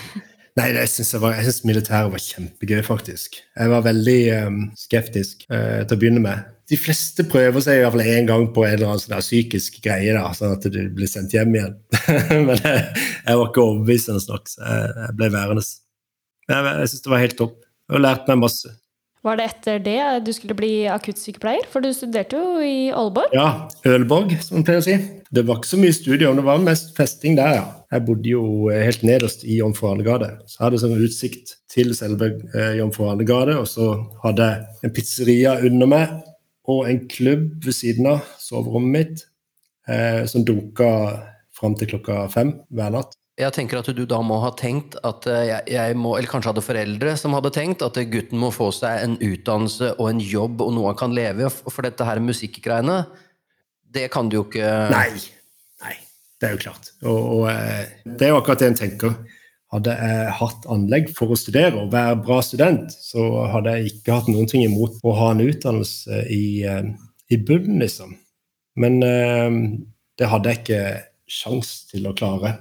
Nei, 0.55 0.69
jeg 0.71 0.91
syns, 0.93 1.65
militæret 1.67 2.13
var 2.13 2.23
kjempegøy, 2.23 2.81
faktisk. 2.87 3.41
Jeg 3.59 3.71
var 3.73 3.83
veldig 3.83 4.19
um, 4.47 4.61
skeptisk 4.79 5.43
uh, 5.49 5.83
til 5.83 5.97
å 5.97 5.99
begynne 5.99 6.23
med. 6.23 6.45
De 6.71 6.79
fleste 6.79 7.27
prøver 7.29 7.65
seg 7.65 7.81
i 7.81 7.83
hvert 7.83 7.97
fall 7.97 8.13
én 8.13 8.29
gang 8.29 8.47
på 8.55 8.63
en 8.63 8.77
eller 8.77 8.93
annen 8.93 9.03
sånn 9.03 9.19
psykisk 9.19 9.81
greie, 9.85 10.15
da, 10.15 10.31
sånn 10.37 10.55
at 10.55 10.69
du 10.71 10.79
blir 10.95 11.11
sendt 11.11 11.35
hjem 11.35 11.59
igjen. 11.59 11.75
Men 12.47 12.55
jeg, 12.55 12.85
jeg 12.95 13.41
var 13.41 13.51
ikke 13.51 13.65
overbevisende 13.65 14.23
nok, 14.31 14.47
så 14.53 14.63
jeg, 14.63 14.95
jeg 15.03 15.19
ble 15.19 15.31
værende. 15.35 15.67
Jeg, 16.47 16.71
jeg 16.71 16.93
syns 16.93 17.05
det 17.09 17.15
var 17.17 17.25
helt 17.25 17.39
topp. 17.43 17.59
Jeg 17.85 17.99
har 17.99 18.07
lært 18.07 18.31
meg 18.31 18.41
masse. 18.47 18.73
Var 19.25 19.39
det 19.41 19.45
etter 19.49 19.79
det 19.81 20.01
du 20.27 20.33
skulle 20.37 20.57
bli 20.57 20.85
akuttsykepleier? 20.93 21.65
For 21.73 21.81
du 21.81 21.89
studerte 21.97 22.37
jo 22.37 22.61
i 22.61 22.91
Aalborg. 22.93 23.33
Ja, 23.33 23.71
Ølborg, 23.89 24.35
som 24.45 24.59
man 24.59 24.67
pleier 24.69 24.83
å 24.83 24.85
si. 24.85 24.99
Det 25.35 25.47
var 25.49 25.63
ikke 25.63 25.71
så 25.71 25.79
mye 25.81 25.95
studium, 25.97 26.37
det 26.37 26.45
var 26.45 26.61
mest 26.63 26.93
festing 26.99 27.39
der, 27.39 27.57
ja. 27.57 27.65
Jeg 27.95 28.05
bodde 28.05 28.29
jo 28.29 28.45
eh, 28.69 28.83
helt 28.85 29.05
nederst 29.07 29.47
i 29.49 29.57
Jomfru 29.63 29.89
Ane. 29.95 30.05
Så 30.45 30.59
jeg 30.59 30.65
hadde 30.67 30.83
sånn 30.83 31.07
utsikt 31.07 31.57
til 31.73 31.95
selve 31.97 32.35
eh, 32.53 32.77
Jomfru 32.81 33.09
Ane 33.09 33.57
og 33.57 33.67
så 33.71 33.89
hadde 34.27 34.51
jeg 34.51 34.85
en 34.85 34.95
pizzeria 34.95 35.57
under 35.65 35.91
meg 35.95 36.15
og 36.69 36.89
en 36.91 37.01
klubb 37.09 37.65
ved 37.65 37.77
siden 37.77 38.13
av 38.13 38.29
soverommet 38.41 38.93
mitt, 38.93 39.27
eh, 39.89 40.25
som 40.29 40.45
dunka 40.45 40.91
fram 41.55 41.77
til 41.81 41.95
klokka 41.95 42.27
fem 42.33 42.59
hver 42.69 42.93
natt. 42.93 43.17
Jeg 43.35 43.51
tenker 43.51 43.81
at 43.81 43.89
du 43.91 44.05
da 44.07 44.21
må 44.23 44.37
ha 44.45 44.53
tenkt 44.55 44.95
at 45.03 45.27
eh, 45.27 45.49
jeg, 45.49 45.63
jeg 45.75 45.95
må, 45.99 46.13
eller 46.15 46.31
kanskje 46.31 46.53
hadde 46.53 46.63
foreldre 46.63 47.15
som 47.19 47.35
hadde 47.35 47.51
tenkt 47.55 47.83
at 47.83 47.97
gutten 48.11 48.39
må 48.39 48.53
få 48.55 48.69
seg 48.75 49.03
en 49.03 49.17
utdannelse 49.19 49.97
og 49.97 50.11
en 50.13 50.21
jobb 50.23 50.63
og 50.63 50.75
noe 50.77 50.93
han 50.93 50.99
kan 51.01 51.15
leve 51.17 51.49
av, 51.49 51.57
for 51.67 51.83
dette 51.83 52.07
her 52.07 52.21
musikkgreiene, 52.23 53.01
det 53.95 54.07
kan 54.15 54.29
du 54.31 54.39
jo 54.39 54.45
ikke 54.47 54.69
Nei. 54.93 55.09
Nei, 55.83 55.97
det 56.39 56.47
er 56.47 56.55
jo 56.55 56.61
klart. 56.63 56.93
Og, 57.03 57.19
og 57.39 57.49
eh, 57.51 57.89
det 58.07 58.29
er 58.29 58.31
jo 58.33 58.39
akkurat 58.39 58.63
det 58.63 58.69
en 58.71 58.79
tenker. 58.79 59.17
Hadde 59.75 59.97
jeg 59.99 60.35
hatt 60.39 60.69
anlegg 60.71 61.11
for 61.17 61.35
å 61.35 61.39
studere 61.39 61.81
og 61.81 61.91
være 61.91 62.21
bra 62.23 62.37
student, 62.47 62.95
så 62.95 63.25
hadde 63.51 63.73
jeg 63.75 63.97
ikke 63.97 64.21
hatt 64.21 64.31
noen 64.31 64.47
ting 64.51 64.63
imot 64.63 65.01
å 65.03 65.17
ha 65.19 65.33
en 65.35 65.43
utdannelse 65.43 66.21
i, 66.31 66.45
eh, 66.71 66.87
i 67.35 67.41
bunnen, 67.43 67.83
liksom. 67.83 68.15
Men 68.79 69.01
eh, 69.03 69.59
det 70.23 70.31
hadde 70.31 70.55
jeg 70.55 70.63
ikke 70.63 70.85
sjans 71.27 71.75
til 71.91 72.07
å 72.07 72.15
klare 72.15 72.55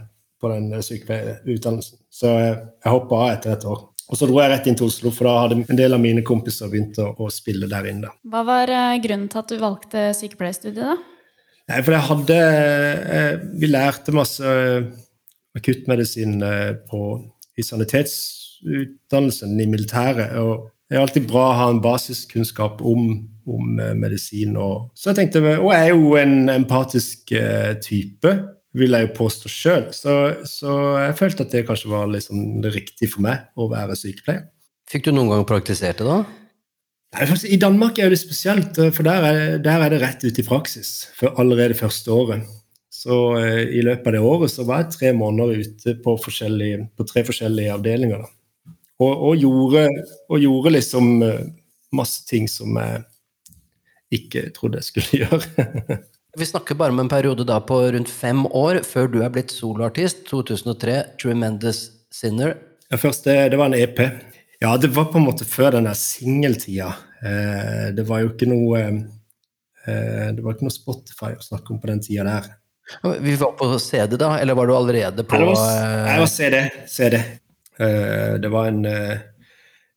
på 0.44 0.52
den 0.52 0.70
sykepleierutdannelsen. 0.84 1.98
Så 2.12 2.36
jeg, 2.36 2.60
jeg 2.84 2.94
hoppa 2.94 3.24
av 3.24 3.34
etter 3.38 3.56
et 3.56 3.68
år. 3.72 3.82
Og 4.12 4.20
så 4.20 4.28
dro 4.28 4.42
jeg 4.42 4.52
rett 4.52 4.68
inn 4.68 4.76
til 4.78 4.90
Oslo, 4.92 5.10
for 5.16 5.30
da 5.30 5.38
hadde 5.46 5.62
en 5.64 5.80
del 5.80 5.96
av 5.96 6.02
mine 6.04 6.22
kompiser 6.28 6.70
begynt 6.70 7.00
å, 7.02 7.14
å 7.18 7.32
spille 7.34 7.70
der 7.72 7.88
inne. 7.90 8.12
Hva 8.30 8.44
var 8.46 8.70
eh, 8.70 9.00
grunnen 9.02 9.30
til 9.32 9.42
at 9.42 9.50
du 9.54 9.58
valgte 9.62 10.06
sykepleierstudiet, 10.20 10.84
da? 10.84 10.98
Nei, 11.72 11.80
for 11.80 11.96
jeg 11.96 12.08
hadde 12.10 12.38
eh, 13.16 13.36
Vi 13.62 13.70
lærte 13.72 14.14
masse 14.16 14.44
eh, 14.44 14.90
akuttmedisin 15.56 16.42
eh, 16.44 16.72
på, 16.90 17.02
i 17.58 17.66
sanitetsutdannelsen 17.66 19.56
i 19.64 19.70
militæret. 19.72 20.36
Og 20.44 20.68
det 20.90 20.98
er 20.98 21.06
alltid 21.06 21.30
bra 21.30 21.48
å 21.50 21.56
ha 21.62 21.70
en 21.72 21.82
basiskunnskap 21.84 22.84
om, 22.86 23.14
om 23.48 23.80
eh, 23.80 23.96
medisin. 23.98 24.58
Og, 24.60 24.92
så 24.98 25.12
jeg 25.12 25.22
tenkte, 25.22 25.46
og 25.56 25.72
jeg 25.72 25.88
er 25.88 25.96
jo 25.96 26.18
en 26.20 26.36
empatisk 26.54 27.34
eh, 27.40 27.72
type, 27.82 28.36
vil 28.78 28.96
jeg 28.96 29.08
jo 29.08 29.12
påstå 29.18 29.52
sjøl. 29.52 29.84
Så, 29.96 30.14
så 30.50 30.78
jeg 31.04 31.18
følte 31.20 31.46
at 31.46 31.54
det 31.54 31.66
kanskje 31.68 31.92
var 31.92 32.10
liksom 32.10 32.62
det 32.64 32.74
riktige 32.74 33.12
for 33.12 33.26
meg 33.26 33.46
å 33.56 33.70
være 33.72 33.98
sykepleier. 34.00 34.48
Fikk 34.90 35.08
du 35.08 35.14
noen 35.14 35.32
gang 35.32 35.46
praktisert 35.48 36.02
det, 36.02 36.08
da? 36.10 36.24
Nei, 37.14 37.28
faktisk, 37.30 37.52
I 37.54 37.62
Danmark 37.62 38.00
er 38.02 38.10
det 38.10 38.20
spesielt, 38.20 38.80
for 38.96 39.06
der 39.06 39.28
er, 39.28 39.42
der 39.62 39.86
er 39.86 39.94
det 39.94 40.02
rett 40.02 40.26
ut 40.26 40.40
i 40.42 40.46
praksis 40.46 41.12
for 41.18 41.38
allerede 41.40 41.78
første 41.78 42.10
året. 42.12 42.48
Så 42.94 43.18
eh, 43.38 43.64
i 43.78 43.84
løpet 43.86 44.10
av 44.10 44.16
det 44.16 44.24
året 44.26 44.54
så 44.54 44.66
var 44.66 44.84
jeg 44.84 44.94
tre 44.96 45.12
måneder 45.18 45.62
ute 45.62 45.96
på, 46.02 46.16
forskjellige, 46.24 46.88
på 46.98 47.06
tre 47.10 47.24
forskjellige 47.28 47.74
avdelinger. 47.76 48.24
Da. 48.24 48.74
Og, 49.04 49.12
og, 49.14 49.34
gjorde, 49.38 49.88
og 50.30 50.42
gjorde 50.42 50.74
liksom 50.76 51.10
eh, 51.26 51.42
masse 51.94 52.26
ting 52.30 52.50
som 52.50 52.78
jeg 52.82 53.04
ikke 54.18 54.48
trodde 54.56 54.82
jeg 54.82 54.90
skulle 54.90 55.20
gjøre. 55.24 56.00
Vi 56.38 56.46
snakker 56.46 56.76
bare 56.76 56.90
om 56.90 57.00
en 57.00 57.10
periode 57.10 57.46
da 57.46 57.60
på 57.62 57.76
rundt 57.94 58.10
fem 58.10 58.46
år 58.46 58.80
før 58.88 59.10
du 59.14 59.20
er 59.22 59.30
blitt 59.34 59.52
soloartist. 59.54 60.24
2003, 60.32 60.96
Tremendous 61.22 61.84
Sinner. 62.14 62.56
Ja, 62.90 62.98
først 62.98 63.28
det, 63.30 63.36
det 63.54 63.60
var 63.62 63.70
en 63.70 63.78
EP. 63.78 64.02
Ja, 64.64 64.72
det 64.78 64.90
var 64.96 65.12
på 65.14 65.20
en 65.22 65.28
måte 65.28 65.46
før 65.46 65.76
den 65.76 65.86
der 65.86 65.98
singeltida. 66.00 66.90
Eh, 67.22 67.92
det 67.94 68.08
var 68.10 68.24
jo 68.24 68.32
ikke 68.32 68.50
noe 68.50 68.82
eh, 68.82 70.28
Det 70.34 70.42
var 70.42 70.56
ikke 70.56 70.66
noe 70.66 70.74
Spotify 70.74 71.32
å 71.38 71.46
snakke 71.46 71.76
om 71.76 71.82
på 71.84 71.92
den 71.92 72.02
tida 72.02 72.26
der. 72.26 72.50
Vi 73.22 73.38
var 73.40 73.54
på 73.60 73.70
CD, 73.80 74.18
da, 74.20 74.34
eller 74.42 74.58
var 74.58 74.68
du 74.68 74.76
allerede 74.76 75.26
på 75.28 75.38
var, 75.38 75.54
eh, 75.54 76.10
jeg 76.10 76.26
var 76.26 76.32
CD. 76.34 76.62
CD. 76.90 77.22
Eh, 77.80 78.34
det 78.42 78.50
var 78.50 78.68
en, 78.68 78.86
eh, 78.86 79.18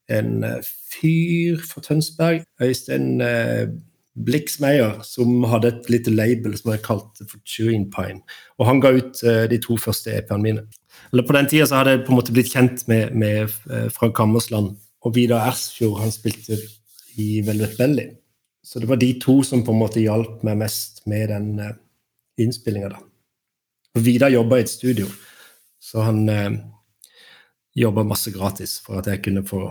en 0.08 0.44
eh, 0.44 0.72
fyr 0.92 1.64
fra 1.64 1.82
Tønsberg, 1.88 2.44
Øystein 2.62 3.20
Bliksmeier, 4.16 5.02
som 5.04 5.44
hadde 5.44 5.68
et 5.74 5.90
lite 5.92 6.12
label 6.14 6.56
som 6.56 6.72
jeg 6.72 6.84
kalte 6.86 7.26
for 7.28 7.40
Chewing 7.44 7.90
Pine. 7.92 8.22
Og 8.56 8.68
han 8.70 8.80
ga 8.80 8.94
ut 8.96 9.20
uh, 9.26 9.44
de 9.50 9.58
to 9.60 9.76
første 9.80 10.14
EP-ene 10.14 10.42
mine. 10.42 10.66
Eller 11.12 11.26
På 11.26 11.36
den 11.36 11.48
tida 11.50 11.68
hadde 11.76 11.96
jeg 11.96 12.04
på 12.06 12.14
en 12.14 12.20
måte 12.20 12.32
blitt 12.32 12.52
kjent 12.52 12.86
med, 12.88 13.12
med 13.14 13.52
eh, 13.70 13.88
Frank 13.92 14.16
Hammersland 14.16 14.72
og 15.04 15.14
Vidar 15.14 15.44
Ersfjord. 15.50 16.00
Han 16.00 16.10
spilte 16.10 16.56
i 17.20 17.42
Velvet 17.44 17.76
Belly. 17.78 18.06
Så 18.64 18.80
det 18.80 18.88
var 18.88 18.98
de 18.98 19.12
to 19.20 19.42
som 19.46 19.62
på 19.62 19.74
en 19.74 19.82
måte 19.84 20.02
hjalp 20.02 20.40
meg 20.46 20.56
mest 20.64 21.04
med 21.06 21.28
den 21.30 21.60
uh, 21.60 21.76
innspillinga, 22.40 22.96
Vidar 23.96 24.28
jobba 24.28 24.58
i 24.58 24.64
et 24.64 24.68
studio, 24.68 25.06
så 25.80 26.02
han 26.04 26.26
uh, 26.28 26.56
jobba 27.76 28.04
masse 28.04 28.32
gratis 28.34 28.78
for 28.84 29.00
at 29.00 29.06
jeg 29.08 29.22
kunne 29.24 29.44
få 29.46 29.70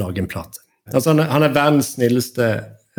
lage 0.00 0.22
en 0.22 0.28
plate. 0.30 0.62
Altså, 0.92 1.10
han, 1.10 1.24
er, 1.24 1.28
han 1.32 1.44
er 1.44 1.54
verdens 1.54 1.94
snilleste 1.96 2.46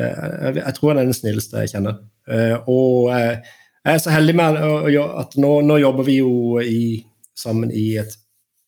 jeg, 0.02 0.56
jeg 0.60 0.76
tror 0.78 0.92
han 0.92 1.02
er 1.02 1.10
den 1.10 1.18
snilleste 1.18 1.64
jeg 1.64 1.74
kjenner. 1.76 2.02
Uh, 2.30 2.58
og 2.70 3.12
uh, 3.12 3.38
jeg 3.82 3.94
er 3.94 4.02
så 4.04 4.14
heldig 4.14 4.36
med 4.38 4.60
at 5.02 5.38
nå, 5.42 5.54
nå 5.66 5.78
jobber 5.82 6.06
vi 6.06 6.20
jo 6.20 6.34
i, 6.62 7.02
sammen 7.38 7.72
i 7.74 7.96
et 8.02 8.14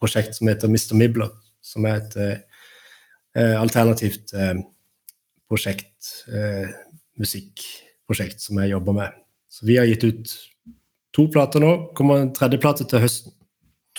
prosjekt 0.02 0.38
som 0.38 0.50
heter 0.50 0.72
Mr. 0.72 0.96
Mibler, 0.98 1.30
som 1.63 1.86
er 1.86 2.02
et 2.02 2.16
alternativt 3.38 4.34
prosjekt, 5.50 6.10
musikkprosjekt 7.22 8.42
som 8.42 8.58
jeg 8.62 8.74
jobber 8.74 8.98
med. 8.98 9.22
Så 9.54 9.70
vi 9.70 9.78
har 9.78 9.86
gitt 9.86 10.04
ut 10.10 10.34
to 11.13 11.28
plater 11.30 11.62
nå. 11.62 11.72
Kommer 11.94 12.24
en 12.24 12.34
tredje 12.34 12.58
plate 12.62 12.90
til 12.90 13.06
høsten. 13.06 13.38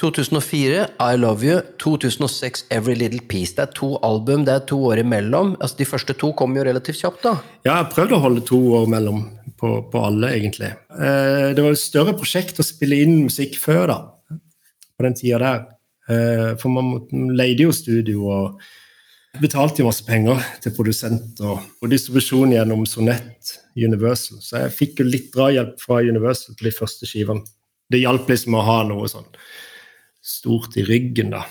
2004, 0.01 0.87
I 0.99 1.17
Love 1.17 1.47
You. 1.47 1.61
2006, 1.79 2.65
Every 2.71 2.95
Little 2.95 3.21
Piece. 3.21 3.55
Det 3.55 3.63
er 3.63 3.75
to 3.77 3.93
album, 4.03 4.43
det 4.45 4.55
er 4.55 4.65
to 4.67 4.79
år 4.91 4.99
imellom. 5.05 5.55
Altså, 5.61 5.77
De 5.79 5.87
første 5.87 6.17
to 6.19 6.33
kom 6.35 6.57
jo 6.57 6.65
relativt 6.67 6.99
kjapt, 6.99 7.23
da. 7.23 7.35
Ja, 7.63 7.69
jeg 7.69 7.77
har 7.77 7.93
prøvd 7.93 8.17
å 8.17 8.23
holde 8.25 8.43
to 8.49 8.59
år 8.81 8.89
mellom 8.91 9.23
på, 9.61 9.71
på 9.93 10.03
alle, 10.03 10.33
egentlig. 10.35 10.73
Eh, 10.99 11.53
det 11.55 11.63
var 11.63 11.77
et 11.77 11.83
større 11.83 12.17
prosjekt 12.19 12.59
å 12.59 12.67
spille 12.67 12.99
inn 13.05 13.21
musikk 13.29 13.55
før, 13.63 13.85
da. 13.93 13.99
På 14.99 15.07
den 15.07 15.15
tida 15.19 15.39
der. 15.43 15.61
Eh, 16.11 16.49
for 16.59 16.75
man, 16.75 16.97
man 17.13 17.37
leide 17.39 17.69
jo 17.69 17.75
studio 17.75 18.27
og 18.35 18.65
betalte 19.39 19.83
jo 19.83 19.87
masse 19.89 20.03
penger 20.07 20.43
til 20.63 20.75
produsent 20.75 21.39
og, 21.43 21.63
og 21.83 21.91
distribusjon 21.91 22.55
gjennom 22.55 22.83
Sonett 22.91 23.61
Universal. 23.79 24.43
Så 24.43 24.65
jeg 24.65 24.75
fikk 24.75 25.03
jo 25.03 25.07
litt 25.07 25.31
drahjelp 25.35 25.79
fra 25.83 26.03
Universal 26.03 26.59
til 26.59 26.71
de 26.71 26.75
første 26.75 27.07
skivene. 27.07 27.47
Det 27.91 28.03
hjalp 28.03 28.27
liksom 28.31 28.59
å 28.59 28.67
ha 28.67 28.81
noe 28.89 29.07
sånn 29.11 29.31
stort 30.25 30.79
i 30.81 30.87
ryggen, 30.89 31.35
da. 31.35 31.45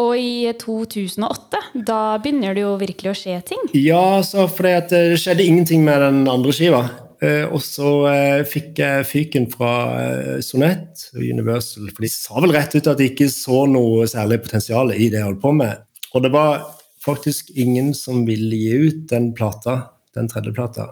Og 0.00 0.16
i 0.16 0.48
2008, 0.56 1.60
da 1.84 2.00
begynner 2.22 2.56
det 2.56 2.64
jo 2.64 2.72
virkelig 2.80 3.12
å 3.12 3.18
skje 3.18 3.36
ting? 3.50 3.62
Ja, 3.76 4.22
så 4.24 4.46
fordi 4.48 4.74
det 4.92 5.20
skjedde 5.20 5.44
ingenting 5.44 5.84
med 5.84 6.00
den 6.04 6.22
andre 6.30 6.54
skiva. 6.56 6.84
Eh, 7.20 7.44
og 7.52 7.60
så 7.60 7.90
eh, 8.08 8.42
fikk 8.48 8.80
jeg 8.80 9.04
fyken 9.04 9.48
fra 9.52 9.72
eh, 10.00 10.36
Sonett 10.44 11.10
og 11.12 11.20
Universal, 11.20 11.90
for 11.92 12.06
de 12.06 12.12
sa 12.12 12.40
vel 12.40 12.54
rett 12.56 12.78
ut 12.78 12.88
at 12.88 12.96
de 12.96 13.10
ikke 13.10 13.28
så 13.32 13.66
noe 13.68 14.06
særlig 14.08 14.40
potensial 14.46 14.94
i 14.94 15.10
det 15.10 15.20
jeg 15.20 15.28
holdt 15.28 15.42
på 15.42 15.52
med. 15.58 15.84
Og 16.14 16.24
det 16.24 16.32
var 16.32 16.64
faktisk 17.04 17.52
ingen 17.60 17.92
som 17.96 18.24
ville 18.28 18.56
gi 18.56 18.88
ut 18.88 19.04
den 19.12 19.30
plata, 19.36 19.76
den 20.16 20.32
tredje 20.32 20.54
plata. 20.56 20.88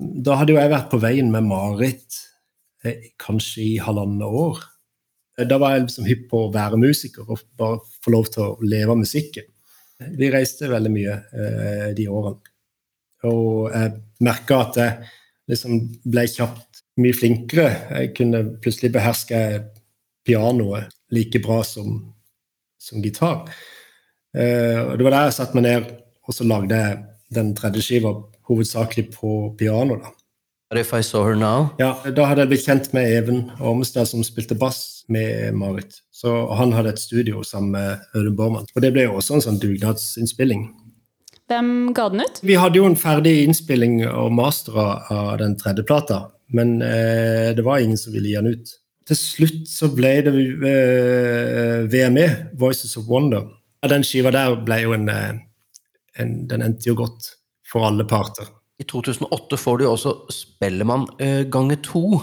Da 0.00 0.40
hadde 0.40 0.54
jo 0.54 0.60
jeg 0.60 0.72
vært 0.72 0.90
på 0.92 1.00
veien 1.02 1.28
med 1.34 1.46
Marit 1.50 2.22
eh, 2.86 3.12
kanskje 3.20 3.66
i 3.66 3.72
halvannet 3.82 4.40
år. 4.46 4.64
Da 5.38 5.56
var 5.58 5.74
jeg 5.74 5.86
liksom 5.86 6.06
hypp 6.08 6.28
på 6.30 6.44
å 6.44 6.52
være 6.52 6.80
musiker 6.80 7.28
og 7.28 7.40
bare 7.56 7.80
få 8.04 8.12
lov 8.12 8.28
til 8.34 8.44
å 8.44 8.56
leve 8.68 8.92
av 8.92 9.00
musikken. 9.00 9.46
Vi 10.18 10.30
reiste 10.32 10.68
veldig 10.70 10.92
mye 10.92 11.14
eh, 11.14 11.88
de 11.96 12.08
årene. 12.10 12.40
Og 13.30 13.70
jeg 13.70 13.92
merka 14.26 14.58
at 14.64 14.78
jeg 14.80 15.12
liksom 15.52 15.78
ble 16.10 16.26
kjapt 16.28 16.82
mye 17.00 17.16
flinkere. 17.16 17.68
Jeg 17.96 18.12
kunne 18.18 18.42
plutselig 18.62 18.92
beherske 18.94 19.40
pianoet 20.26 20.90
like 21.14 21.40
bra 21.44 21.60
som, 21.66 22.00
som 22.82 23.02
gitar. 23.04 23.46
Eh, 24.36 24.80
og 24.84 24.98
det 24.98 25.06
var 25.06 25.16
der 25.16 25.28
jeg 25.30 25.38
satte 25.38 25.58
meg 25.58 25.68
ned 25.68 25.92
og 26.22 26.36
så 26.36 26.46
lagde 26.46 26.78
jeg 26.78 26.98
den 27.34 27.54
tredje 27.58 27.82
skiva 27.84 28.12
hovedsakelig 28.48 29.08
på 29.14 29.52
piano. 29.58 29.96
da. 30.02 30.12
If 30.80 30.92
I 30.94 31.02
Saw 31.02 31.24
Her 31.24 31.36
Now? 31.36 31.70
Ja, 31.78 31.94
Da 32.10 32.24
hadde 32.24 32.44
jeg 32.44 32.48
blitt 32.48 32.66
kjent 32.66 32.92
med 32.96 33.10
Even 33.10 33.50
Ormestad, 33.60 34.08
som 34.08 34.24
spilte 34.24 34.56
bass 34.56 34.91
med 35.08 35.54
Marit. 35.54 36.02
Så 36.12 36.34
Han 36.58 36.72
hadde 36.72 36.94
et 36.94 37.02
studio 37.02 37.42
sammen 37.42 37.70
med 37.72 37.98
Audun 38.14 38.36
Bormann. 38.36 38.68
Og 38.74 38.82
det 38.82 38.92
ble 38.94 39.08
jo 39.08 39.18
også 39.18 39.38
en 39.38 39.44
sånn 39.46 39.60
dugnadsinnspilling. 39.62 40.68
Hvem 41.50 41.92
ga 41.96 42.08
den 42.12 42.22
ut? 42.24 42.38
Vi 42.42 42.56
hadde 42.56 42.78
jo 42.78 42.86
en 42.88 42.96
ferdig 42.96 43.42
innspilling 43.44 44.02
og 44.08 44.32
master 44.32 44.78
av 45.12 45.34
den 45.42 45.56
tredje 45.60 45.84
plata, 45.84 46.22
men 46.54 46.78
eh, 46.82 47.50
det 47.56 47.64
var 47.66 47.82
ingen 47.82 47.98
som 48.00 48.14
ville 48.14 48.30
gi 48.30 48.38
den 48.38 48.54
ut. 48.54 48.72
Til 49.08 49.18
slutt 49.18 49.68
så 49.68 49.90
ble 49.92 50.12
det 50.24 50.32
eh, 50.32 51.82
VME, 51.90 52.26
Voices 52.58 52.96
of 52.96 53.08
Wonder. 53.10 53.48
Ja, 53.82 53.90
Den 53.90 54.06
skiva 54.06 54.30
der 54.32 54.54
ble 54.62 54.78
jo 54.84 54.94
en, 54.94 55.08
eh, 55.10 55.32
en 56.22 56.46
Den 56.48 56.62
endte 56.62 56.88
jo 56.88 56.94
godt 57.02 57.32
for 57.66 57.88
alle 57.88 58.06
parter. 58.06 58.46
I 58.78 58.86
2008 58.88 59.58
får 59.58 59.78
du 59.78 59.84
jo 59.84 59.94
også 59.96 60.14
Spellemann 60.32 61.08
eh, 61.22 61.42
ganger 61.50 61.82
to. 61.84 62.20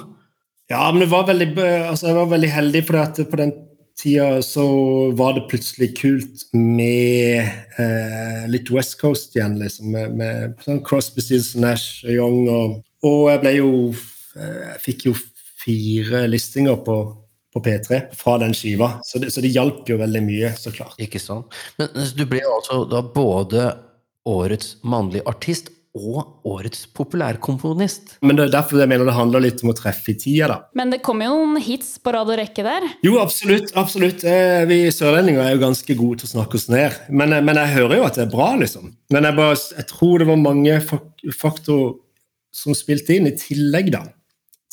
Ja, 0.70 0.92
men 0.92 1.02
det 1.02 1.10
var 1.10 1.26
veldig, 1.26 1.50
altså 1.90 2.12
jeg 2.12 2.16
var 2.20 2.30
veldig 2.30 2.50
heldig, 2.54 2.82
for 2.86 3.26
på 3.32 3.40
den 3.40 3.54
tida 4.00 4.42
så 4.46 4.66
var 5.18 5.34
det 5.34 5.48
plutselig 5.50 5.96
kult 5.98 6.44
med 6.54 7.40
eh, 7.82 8.44
litt 8.54 8.70
West 8.72 9.00
Coast 9.02 9.34
igjen, 9.36 9.58
liksom. 9.60 9.90
Med, 9.96 10.14
med 10.20 10.62
sånn 10.66 10.84
Crosby, 10.86 11.24
Seals, 11.26 11.56
Nash, 11.60 12.06
Young 12.06 12.46
og, 12.54 12.78
og 13.02 13.24
jeg 13.32 13.42
ble 13.44 13.56
jo 13.58 13.72
eh, 13.90 14.62
Jeg 14.76 14.84
fikk 14.86 15.08
jo 15.10 15.16
fire 15.60 16.24
listinger 16.30 16.78
på, 16.86 17.00
på 17.50 17.64
P3 17.66 18.04
fra 18.16 18.38
den 18.46 18.54
skiva, 18.56 18.94
så 19.04 19.20
det, 19.20 19.34
det 19.34 19.52
hjalp 19.52 19.90
jo 19.90 19.98
veldig 20.00 20.22
mye, 20.24 20.54
så 20.56 20.72
klart. 20.76 20.96
Ikke 21.02 21.20
sant. 21.22 21.50
Men 21.82 21.92
du 22.16 22.24
ble 22.30 22.46
altså 22.46 22.84
da 22.94 23.02
både 23.04 23.72
årets 24.30 24.78
mannlige 24.86 25.26
artist 25.34 25.74
og 25.98 26.46
årets 26.46 26.84
populærkomponist. 26.94 28.20
Men 28.22 28.38
det 28.38 28.46
er 28.46 28.52
derfor 28.54 28.82
jeg 28.82 28.92
mener 28.92 29.08
det 29.10 29.16
handler 29.18 29.42
litt 29.42 29.64
om 29.64 29.72
å 29.72 29.78
treffe 29.78 30.14
i 30.14 30.18
tida, 30.22 30.50
da. 30.52 30.58
Men 30.78 30.94
det 30.94 31.02
kommer 31.06 31.30
jo 31.30 31.40
noen 31.40 31.64
hits 31.66 31.96
på 32.04 32.14
rad 32.14 32.30
og 32.30 32.38
rekke 32.38 32.66
der? 32.66 32.86
Jo, 33.06 33.16
absolutt. 33.24 33.74
absolutt. 33.80 34.24
Eh, 34.28 34.68
vi 34.70 34.84
sørlendinger 34.94 35.42
er 35.48 35.56
jo 35.56 35.64
ganske 35.64 35.98
gode 35.98 36.22
til 36.22 36.30
å 36.30 36.34
snakke 36.36 36.60
oss 36.60 36.70
ned. 36.70 37.00
Men, 37.10 37.34
eh, 37.34 37.42
men 37.46 37.58
jeg 37.58 37.74
hører 37.80 37.98
jo 37.98 38.06
at 38.06 38.20
det 38.20 38.28
er 38.28 38.36
bra, 38.36 38.52
liksom. 38.62 38.94
Men 39.16 39.26
jeg, 39.26 39.38
bare, 39.42 39.58
jeg 39.82 39.90
tror 39.90 40.22
det 40.22 40.30
var 40.30 40.46
mange 40.46 40.78
faktorer 41.42 41.98
som 42.54 42.78
spilte 42.78 43.18
inn, 43.18 43.30
i 43.30 43.38
tillegg 43.38 43.92
da, 43.94 44.06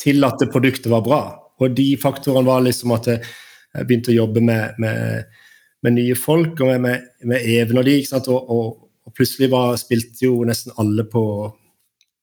til 0.01 0.25
at 0.25 0.39
det 0.41 0.51
produktet 0.53 0.91
var 0.93 1.03
bra. 1.05 1.21
Og 1.57 1.73
de 1.77 1.91
faktorene 1.97 2.45
var 2.45 2.63
liksom 2.65 2.93
at 2.93 3.09
jeg 3.09 3.85
begynte 3.85 4.13
å 4.13 4.19
jobbe 4.21 4.41
med, 4.45 4.77
med, 4.81 5.39
med 5.85 5.97
nye 5.97 6.17
folk 6.17 6.61
og 6.61 6.77
med, 6.81 7.09
med 7.25 7.53
Even 7.57 7.81
og 7.81 7.87
de. 7.89 7.97
ikke 8.01 8.13
sant, 8.13 8.29
og, 8.33 8.49
og 8.53 8.86
og 9.07 9.15
plutselig 9.15 9.49
var, 9.53 9.77
spilte 9.79 10.27
jo 10.27 10.41
nesten 10.47 10.75
alle 10.81 11.05
på 11.07 11.23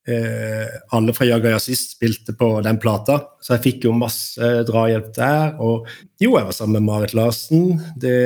eh, 0.09 0.69
Alle 0.93 1.15
fra 1.17 1.27
Jaga 1.27 1.55
Jazzist 1.55 1.95
spilte 1.97 2.35
på 2.37 2.51
den 2.65 2.77
plata, 2.83 3.17
så 3.41 3.57
jeg 3.57 3.65
fikk 3.65 3.87
jo 3.89 3.95
masse 3.97 4.51
drahjelp 4.69 5.09
der. 5.17 5.57
Og 5.65 5.89
jo, 6.21 6.35
jeg 6.37 6.45
var 6.45 6.53
sammen 6.53 6.83
med 6.83 6.91
Marit 6.91 7.17
Larsen. 7.17 7.81
Det, 7.97 8.19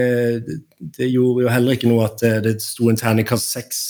det, 0.47 0.59
det 0.99 1.13
gjorde 1.13 1.47
jo 1.47 1.55
heller 1.55 1.79
ikke 1.79 1.93
noe 1.93 2.09
at 2.11 2.19
det, 2.25 2.35
det 2.49 2.59
sto 2.65 2.91
en 2.91 2.99
terningkast 2.99 3.55
seks 3.55 3.87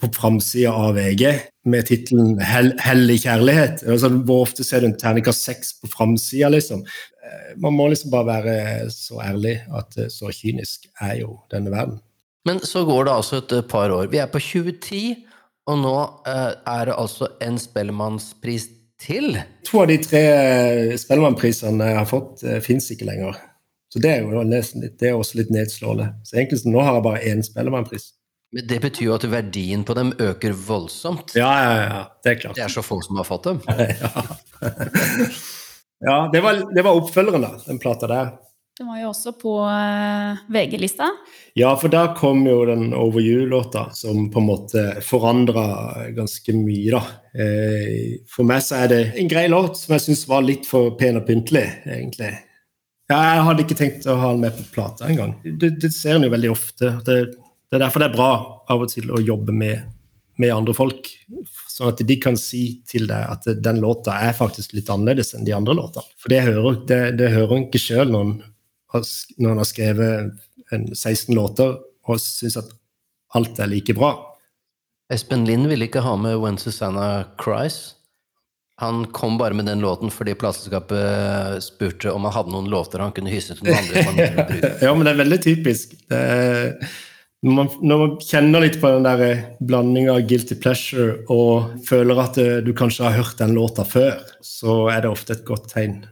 på 0.00 0.10
framsida 0.12 0.72
av 0.76 0.94
VG 0.94 1.24
med 1.72 1.86
tittelen 1.88 2.36
'Hellig 2.38 3.22
kjærlighet'. 3.24 3.86
Altså, 3.88 4.10
hvor 4.28 4.44
ofte 4.44 4.64
ser 4.64 4.84
du 4.84 4.90
en 4.90 4.98
terningkast 4.98 5.44
seks 5.48 5.72
på 5.80 5.88
framsida, 5.90 6.50
liksom? 6.52 6.84
Eh, 7.26 7.54
man 7.56 7.74
må 7.74 7.88
liksom 7.88 8.12
bare 8.12 8.26
være 8.26 8.90
så 8.92 9.22
ærlig 9.24 9.56
at 9.74 9.98
eh, 9.98 10.12
så 10.12 10.30
kynisk 10.30 10.86
er 11.00 11.22
jo 11.22 11.38
denne 11.50 11.72
verden. 11.72 11.98
Men 12.46 12.60
så 12.62 12.84
går 12.86 13.08
det 13.08 13.12
altså 13.12 13.40
et 13.42 13.68
par 13.68 13.90
år. 13.90 14.06
Vi 14.12 14.20
er 14.22 14.30
på 14.30 14.38
2010, 14.38 15.24
og 15.66 15.80
nå 15.82 15.94
eh, 16.30 16.52
er 16.54 16.86
det 16.86 16.94
altså 16.94 17.32
en 17.42 17.58
Spellemannspris 17.58 18.68
til. 19.02 19.34
To 19.66 19.82
av 19.82 19.90
de 19.90 19.96
tre 20.00 20.22
Spellemannprisene 21.00 21.90
jeg 21.90 21.98
har 21.98 22.06
fått, 22.06 22.44
eh, 22.46 22.60
fins 22.62 22.86
ikke 22.94 23.08
lenger. 23.08 23.40
Så 23.90 24.02
det 24.02 24.12
er 24.12 24.22
jo 24.22 24.44
litt, 24.46 24.94
det 25.00 25.10
er 25.10 25.18
også 25.18 25.40
litt 25.40 25.50
nedslående. 25.54 26.12
Så 26.26 26.38
egentlig 26.38 26.62
så 26.62 26.70
nå 26.70 26.86
har 26.86 26.98
jeg 26.98 27.06
bare 27.08 27.24
én 27.32 27.42
Spellemannpris. 27.44 28.12
Men 28.54 28.66
det 28.70 28.78
betyr 28.84 29.08
jo 29.08 29.16
at 29.16 29.26
verdien 29.26 29.82
på 29.84 29.94
dem 29.98 30.14
øker 30.22 30.54
voldsomt. 30.54 31.34
Ja, 31.34 31.50
ja, 31.64 31.76
ja, 31.82 32.02
det 32.22 32.30
er 32.30 32.40
klart. 32.44 32.58
Det 32.58 32.66
er 32.68 32.72
så 32.72 32.86
få 32.86 33.00
som 33.02 33.18
har 33.18 33.26
fått 33.26 33.50
dem. 33.50 33.58
ja, 33.68 34.26
ja 36.06 36.18
det, 36.32 36.46
var, 36.46 36.62
det 36.70 36.86
var 36.86 36.98
oppfølgeren, 37.00 37.42
da, 37.42 37.56
den 37.66 37.82
plata 37.82 38.10
der. 38.10 38.36
Den 38.76 38.90
var 38.90 38.98
jo 39.00 39.08
også 39.08 39.30
på 39.40 39.52
uh, 39.64 40.40
VG-lista. 40.52 41.06
Ja, 41.56 41.70
for 41.80 41.88
da 41.88 42.10
kom 42.16 42.42
jo 42.44 42.58
den 42.68 42.90
Over 42.92 43.24
You-låta, 43.24 43.86
som 43.96 44.26
på 44.30 44.42
en 44.42 44.48
måte 44.50 44.82
forandra 45.00 45.62
ganske 46.12 46.52
mye, 46.52 46.98
da. 46.98 47.00
Eh, 47.32 48.18
for 48.28 48.44
meg 48.44 48.60
så 48.66 48.82
er 48.82 48.90
det 48.92 48.98
en 49.16 49.30
grei 49.32 49.46
låt 49.48 49.78
som 49.80 49.94
jeg 49.96 50.04
syns 50.04 50.26
var 50.28 50.44
litt 50.44 50.68
for 50.68 50.90
pen 51.00 51.16
og 51.16 51.24
pyntelig, 51.24 51.64
egentlig. 51.88 52.34
Jeg 53.08 53.44
hadde 53.46 53.64
ikke 53.64 53.78
tenkt 53.78 54.08
å 54.12 54.18
ha 54.20 54.34
den 54.34 54.42
med 54.44 54.58
på 54.58 54.66
plata 54.74 55.08
engang. 55.08 55.32
Det, 55.40 55.70
det 55.80 55.90
ser 55.96 56.18
en 56.18 56.26
jo 56.26 56.34
veldig 56.34 56.50
ofte. 56.52 56.90
Det, 57.06 57.16
det, 57.32 57.78
er 57.78 57.84
derfor 57.86 58.04
det 58.04 58.10
er 58.10 58.18
bra 58.18 58.30
av 58.74 58.84
og 58.84 58.92
til 58.92 59.08
å 59.08 59.22
jobbe 59.24 59.54
med, 59.56 59.86
med 60.42 60.52
andre 60.52 60.74
folk. 60.76 61.08
Sånn 61.72 61.94
at 61.94 62.02
de 62.04 62.18
kan 62.20 62.36
si 62.36 62.82
til 62.92 63.08
deg 63.08 63.32
at 63.38 63.48
den 63.64 63.80
låta 63.80 64.18
er 64.26 64.36
faktisk 64.36 64.76
litt 64.76 64.92
annerledes 64.92 65.32
enn 65.32 65.48
de 65.48 65.56
andre 65.56 65.78
låtene. 65.80 66.04
For 66.20 66.34
det 66.34 66.42
hører, 66.50 66.78
det, 66.92 67.00
det 67.22 67.32
hører 67.38 67.62
ikke 67.62 67.80
sjøl 67.80 68.12
når 68.12 68.36
når 68.94 69.48
han 69.48 69.60
har 69.60 69.68
skrevet 69.68 70.32
16 70.70 71.34
låter 71.34 71.76
og 72.06 72.22
syns 72.22 72.58
at 72.60 72.70
alt 73.36 73.58
er 73.60 73.70
like 73.70 73.94
bra. 73.96 74.14
Espen 75.12 75.44
Lind 75.46 75.68
ville 75.70 75.86
ikke 75.86 76.02
ha 76.02 76.16
med 76.18 76.38
When 76.42 76.58
Susanna 76.58 77.26
Cries. 77.38 77.96
Han 78.80 79.06
kom 79.16 79.38
bare 79.38 79.56
med 79.56 79.68
den 79.70 79.80
låten 79.80 80.10
fordi 80.12 80.34
plateselskapet 80.36 81.64
spurte 81.64 82.12
om 82.12 82.26
han 82.28 82.34
hadde 82.34 82.52
noen 82.52 82.68
låter 82.68 83.00
han 83.00 83.14
kunne 83.16 83.32
hysse 83.32 83.56
til 83.56 83.70
noen 83.70 84.08
andre. 84.10 84.72
ja, 84.84 84.92
men 84.92 85.06
det 85.06 85.14
er 85.14 85.20
veldig 85.22 85.38
typisk. 85.46 85.94
Er, 86.12 86.74
når, 87.46 87.54
man, 87.56 87.70
når, 87.80 88.02
man, 88.02 88.18
kjenner 88.26 88.66
litt 88.66 88.76
på 88.82 88.90
den 88.92 89.06
der 89.06 89.46
blandinga 89.64 90.18
av 90.18 90.26
guilty 90.28 90.58
pleasure 90.60 91.22
og 91.32 91.78
føler 91.88 92.20
at 92.20 92.42
du 92.66 92.72
kanskje 92.76 93.06
har 93.06 93.16
hørt 93.22 93.40
den 93.40 93.56
låta 93.56 93.86
før, 93.88 94.20
så 94.44 94.82
er 94.92 95.06
det 95.06 95.14
ofte 95.14 95.38
et 95.38 95.46
godt 95.48 95.70
tegn. 95.72 96.02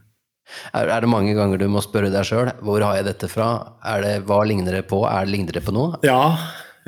Er, 0.72 0.88
er, 0.88 1.04
det 1.04 1.10
mange 1.10 1.34
ganger 1.36 1.60
du 1.60 1.66
må 1.70 1.82
spørre 1.84 2.12
deg 2.12 2.26
sjøl 2.28 2.50
hvor 2.64 2.84
har 2.84 2.98
jeg 2.98 3.08
dette 3.08 3.30
fra? 3.30 3.50
Det, 4.02 4.16
hva 4.28 4.40
ligner 4.48 4.80
det 4.80 4.86
på? 4.90 5.02
Er 5.08 5.26
det 5.26 5.34
ligner 5.34 5.58
det 5.58 5.64
på 5.66 5.74
noe? 5.74 6.00
Ja, 6.06 6.34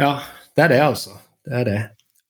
ja, 0.00 0.16
det 0.57 0.66
er 0.66 0.74
det, 0.74 0.81
altså. 0.87 1.16
Det 1.46 1.61
er 1.61 1.68
det. 1.68 1.79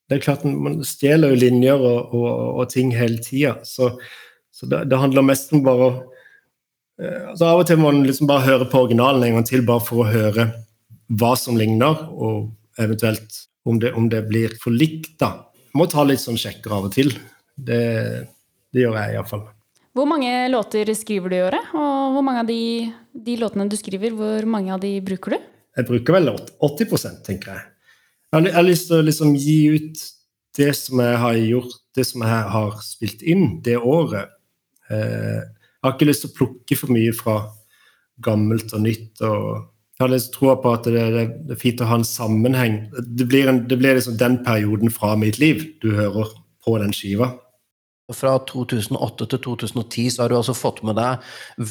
Det 0.06 0.18
er 0.18 0.22
klart 0.22 0.44
Man 0.46 0.82
stjeler 0.86 1.32
jo 1.32 1.40
linjer 1.40 1.80
og, 1.80 2.12
og, 2.14 2.28
og 2.60 2.68
ting 2.70 2.92
hele 2.94 3.18
tida, 3.24 3.56
så, 3.66 3.94
så 4.54 4.68
det, 4.70 4.84
det, 4.90 5.00
handler 5.02 5.26
mest 5.26 5.54
om 5.56 5.64
bare 5.66 5.88
å 5.88 5.96
altså 6.96 7.50
Av 7.50 7.58
og 7.60 7.66
til 7.68 7.76
må 7.76 7.90
man 7.90 8.06
liksom 8.06 8.28
bare 8.30 8.46
høre 8.46 8.66
på 8.72 8.86
originalen 8.86 9.26
en 9.26 9.34
gang 9.36 9.44
til, 9.44 9.64
bare 9.68 9.84
for 9.84 10.00
å 10.00 10.08
høre 10.08 10.46
hva 11.20 11.34
som 11.36 11.58
ligner, 11.60 12.06
og 12.08 12.48
eventuelt 12.80 13.42
om 13.68 13.80
det, 13.82 13.92
om 13.92 14.08
det 14.08 14.22
blir 14.30 14.54
for 14.62 14.72
likt. 14.72 15.18
da. 15.20 15.50
Man 15.74 15.84
må 15.84 15.88
ta 15.92 16.06
litt 16.06 16.22
sånn 16.22 16.40
sjekker 16.40 16.72
av 16.72 16.88
og 16.88 16.94
til. 16.94 17.12
Det, 17.56 17.82
det 18.72 18.84
gjør 18.84 18.96
jeg 19.00 19.16
iallfall. 19.18 19.44
Hvor 19.96 20.04
mange 20.04 20.28
låter 20.52 20.90
skriver 20.92 21.32
du 21.32 21.36
i 21.38 21.44
året? 21.46 21.70
Og 21.72 22.12
hvor 22.12 22.24
mange 22.24 22.42
av 22.42 22.48
de, 22.50 22.92
de, 23.16 23.36
låtene 23.40 23.64
du 23.70 23.78
skriver, 23.80 24.12
hvor 24.12 24.44
mange 24.44 24.74
av 24.74 24.82
de 24.82 24.90
bruker 25.00 25.32
du? 25.32 25.46
Jeg 25.76 25.88
bruker 25.88 26.16
vel 26.18 26.28
80 26.34 27.22
tenker 27.24 27.54
jeg. 27.54 27.62
Jeg 28.34 28.52
har 28.52 28.66
lyst 28.66 28.90
til 28.90 28.98
å 28.98 29.06
liksom 29.06 29.32
gi 29.40 29.56
ut 29.72 30.02
det 30.58 30.72
som 30.76 31.00
jeg 31.00 31.20
har 31.22 31.38
gjort, 31.40 31.78
det 31.96 32.04
som 32.08 32.24
jeg 32.26 32.50
har 32.56 32.74
spilt 32.84 33.24
inn 33.24 33.46
det 33.64 33.78
året. 33.78 34.34
Eh, 34.92 35.40
jeg 35.40 35.86
har 35.86 35.96
ikke 35.96 36.10
lyst 36.10 36.26
til 36.26 36.32
å 36.34 36.36
plukke 36.42 36.76
for 36.76 36.92
mye 36.92 37.16
fra 37.16 37.38
gammelt 38.20 38.76
og 38.76 38.84
nytt. 38.84 39.24
og 39.24 39.72
jeg 39.96 40.04
har 40.04 40.12
lyst 40.12 40.28
til 40.28 40.36
å 40.36 40.40
tro 40.42 40.58
på 40.60 40.74
at 40.76 40.90
det, 40.92 41.06
er 41.56 41.60
fint 41.60 41.80
å 41.80 41.88
ha 41.88 41.96
en 41.96 42.04
sammenheng. 42.04 42.82
Det 42.92 43.24
blir, 43.24 43.48
en, 43.48 43.64
det 43.64 43.80
blir 43.80 43.96
liksom 43.96 44.20
den 44.20 44.42
perioden 44.44 44.92
fra 44.92 45.14
mitt 45.16 45.40
liv 45.40 45.64
du 45.80 45.94
hører 45.96 46.36
på 46.66 46.76
den 46.84 46.92
skiva. 46.92 47.32
Fra 48.14 48.36
2008 48.46 49.26
til 49.32 49.40
2010 49.42 50.10
så 50.14 50.22
har 50.22 50.30
du 50.30 50.36
altså 50.38 50.54
fått 50.54 50.84
med 50.86 50.94
deg 50.94 51.24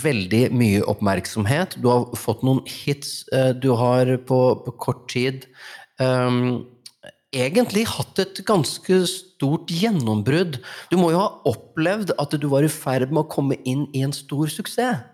veldig 0.04 0.42
mye 0.52 0.82
oppmerksomhet. 0.92 1.78
Du 1.80 1.88
har 1.88 2.10
fått 2.20 2.42
noen 2.44 2.60
hits 2.68 3.22
eh, 3.32 3.54
du 3.56 3.70
har 3.80 4.10
på, 4.28 4.40
på 4.66 4.74
kort 4.84 5.06
tid. 5.14 5.46
Um, 5.96 6.66
egentlig 7.32 7.86
hatt 7.88 8.20
et 8.20 8.42
ganske 8.48 8.98
stort 9.08 9.72
gjennombrudd. 9.72 10.60
Du 10.92 10.98
må 11.00 11.14
jo 11.14 11.22
ha 11.22 11.30
opplevd 11.48 12.12
at 12.20 12.36
du 12.36 12.48
var 12.52 12.68
i 12.68 12.72
ferd 12.72 13.14
med 13.14 13.24
å 13.24 13.32
komme 13.32 13.56
inn 13.64 13.86
i 13.96 14.04
en 14.04 14.16
stor 14.16 14.52
suksess? 14.52 15.06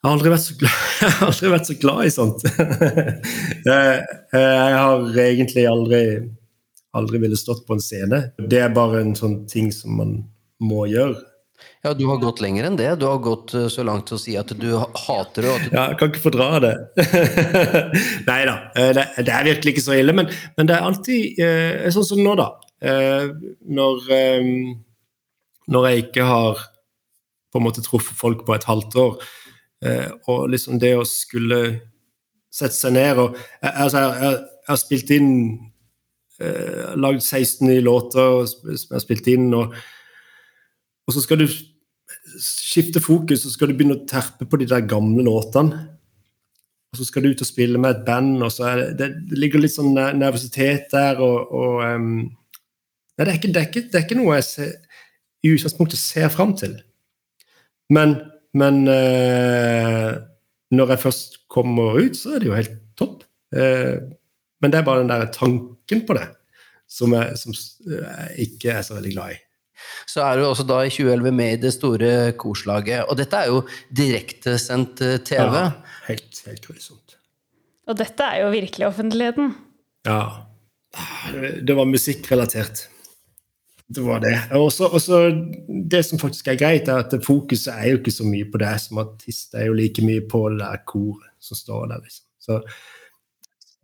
Jeg 0.00 0.08
har 0.08 0.16
aldri 0.16 0.32
vært 0.32 0.44
så 0.44 0.54
glad, 0.60 0.76
aldri 1.26 1.52
vært 1.52 1.70
så 1.70 1.76
glad 1.80 2.02
i 2.04 2.12
sånt. 2.14 2.44
jeg 3.68 4.76
har 4.76 5.18
egentlig 5.24 5.64
aldri, 5.68 6.02
aldri 6.96 7.22
ville 7.24 7.40
stått 7.40 7.66
på 7.68 7.76
en 7.76 7.84
scene. 7.84 8.20
Det 8.40 8.60
er 8.64 8.76
bare 8.76 9.02
en 9.04 9.16
sånn 9.16 9.42
ting 9.48 9.68
som 9.76 9.96
man 10.00 10.14
må 10.60 10.84
gjøre. 10.90 11.18
Ja, 11.82 11.94
du 11.94 12.04
har 12.10 12.18
gått 12.20 12.42
lenger 12.44 12.66
enn 12.68 12.76
det. 12.76 12.90
Du 13.00 13.06
har 13.08 13.20
gått 13.24 13.54
eh, 13.56 13.68
så 13.72 13.84
langt 13.86 14.10
til 14.10 14.18
å 14.18 14.20
si 14.20 14.34
at 14.36 14.52
du 14.60 14.68
hater 14.76 15.46
det. 15.46 15.54
Du... 15.64 15.70
Ja, 15.72 15.86
jeg 15.88 15.98
kan 16.00 16.10
ikke 16.12 16.24
fordra 16.26 16.48
det. 16.60 16.74
Nei 18.28 18.40
da, 18.48 18.56
eh, 18.74 18.90
det, 18.96 19.06
det, 19.16 19.32
er 19.32 19.48
virkelig 19.48 19.74
ikke 19.74 19.86
så 19.86 19.96
ille. 19.96 20.14
Men, 20.16 20.28
men 20.58 20.68
det 20.68 20.76
er 20.76 20.88
alltid 20.88 21.40
eh, 21.44 21.88
sånn 21.94 22.08
som 22.10 22.22
nå, 22.24 22.36
da. 22.40 22.52
Når, 22.80 24.06
når 25.68 25.86
jeg 25.86 26.04
ikke 26.06 26.24
har 26.24 26.62
på 27.52 27.60
en 27.60 27.66
måte 27.66 27.82
truffet 27.84 28.16
folk 28.16 28.46
på 28.46 28.54
et 28.54 28.64
halvt 28.64 28.96
år, 29.02 29.26
og 30.32 30.46
liksom 30.48 30.78
det 30.80 30.94
å 30.96 31.02
skulle 31.04 31.58
sette 32.48 32.72
seg 32.72 32.94
ned 32.96 33.20
og 33.20 33.36
altså, 33.60 34.00
jeg, 34.00 34.32
jeg 34.32 34.70
har 34.70 34.80
spilt 34.80 35.12
inn 35.16 35.30
Lagd 36.96 37.20
16 37.20 37.68
nye 37.68 37.84
låter 37.84 38.46
som 38.48 38.72
jeg 38.72 38.96
har 38.96 39.04
spilt 39.04 39.28
inn. 39.28 39.50
og 39.52 39.76
og 41.06 41.14
så 41.14 41.22
skal 41.24 41.40
du 41.42 41.46
skifte 42.40 43.00
fokus, 43.02 43.44
og 43.44 43.50
så 43.50 43.54
skal 43.54 43.70
du 43.70 43.78
begynne 43.78 43.98
å 43.98 44.06
terpe 44.08 44.46
på 44.48 44.60
de 44.60 44.68
der 44.70 44.84
gamle 44.88 45.24
låtene. 45.26 45.86
Og 46.90 46.98
så 46.98 47.06
skal 47.06 47.22
du 47.22 47.30
ut 47.30 47.42
og 47.44 47.46
spille 47.46 47.78
med 47.78 47.94
et 47.94 48.06
band, 48.06 48.40
og 48.42 48.50
så 48.52 48.72
det, 48.98 49.10
det 49.30 49.38
ligger 49.38 49.62
litt 49.62 49.76
sånn 49.76 49.94
nervøsitet 49.94 50.90
der. 50.90 51.20
og, 51.22 51.52
og 51.54 51.84
um, 51.86 52.24
nei, 52.26 53.24
det, 53.24 53.28
er 53.28 53.36
ikke, 53.38 53.52
det, 53.52 53.60
er 53.60 53.68
ikke, 53.68 53.84
det, 53.86 53.98
er 53.98 54.06
ikke, 54.08 54.18
noe 54.18 54.38
jeg 54.40 54.48
ser, 54.48 54.72
i 55.46 55.52
utgangspunktet 55.54 56.02
ser 56.02 56.32
fram 56.34 56.56
til. 56.58 56.74
Men, 57.94 58.16
men 58.58 58.82
uh, 58.90 60.18
når 60.74 60.94
jeg 60.94 61.04
først 61.06 61.38
kommer 61.50 62.00
ut, 62.00 62.18
så 62.18 62.34
er 62.34 62.42
det 62.42 62.50
jo 62.50 62.58
helt 62.58 62.74
topp. 62.98 63.22
Uh, 63.54 64.02
men 64.60 64.72
det 64.72 64.80
er 64.80 64.86
bare 64.86 65.04
den 65.04 65.12
der 65.12 65.30
tanken 65.34 66.04
på 66.06 66.18
det 66.18 66.26
som 66.90 67.14
jeg, 67.14 67.38
som 67.38 67.54
jeg 67.54 68.50
ikke 68.50 68.74
er 68.74 68.82
så 68.82 68.98
veldig 68.98 69.14
glad 69.14 69.38
i 69.38 69.40
så 70.10 70.24
er 70.26 70.38
du 70.38 70.46
også 70.48 70.66
da 70.68 70.82
i 70.84 70.92
2011 70.92 71.32
med 71.36 71.54
i 71.54 71.60
det 71.64 71.72
store 71.76 72.12
korslaget. 72.40 73.06
Og 73.06 73.18
dette 73.20 73.40
er 73.40 73.50
jo 73.52 73.64
direktesendt 73.96 75.02
eh, 75.06 75.18
TV. 75.26 75.56
Ja, 75.56 75.66
helt, 76.08 76.42
helt 76.46 76.66
grusomt. 76.66 77.18
Og 77.90 77.98
dette 77.98 78.26
er 78.26 78.44
jo 78.44 78.54
virkelig 78.54 78.86
offentligheten. 78.90 79.52
Ja. 80.06 80.22
Det 81.62 81.76
var 81.76 81.86
musikkrelatert. 81.86 82.86
Det 83.90 84.02
var 84.06 84.20
det. 84.22 84.36
Og 84.54 84.70
så 84.72 85.18
det 85.90 86.04
som 86.06 86.18
faktisk 86.18 86.48
er 86.48 86.58
greit, 86.58 86.88
er 86.88 87.02
at 87.02 87.14
fokuset 87.26 87.72
er 87.74 87.90
jo 87.90 87.98
ikke 87.98 88.14
så 88.14 88.26
mye 88.26 88.46
på 88.50 88.60
det 88.62 88.74
som 88.84 89.02
artist. 89.02 89.50
Det 89.52 89.62
er 89.62 89.70
jo 89.70 89.78
like 89.78 90.04
mye 90.06 90.22
på 90.30 90.44
det 90.52 90.60
der 90.62 90.82
koret 90.86 91.26
som 91.42 91.58
står 91.58 91.88
der, 91.90 92.02
liksom. 92.04 92.26
Så, 92.40 92.60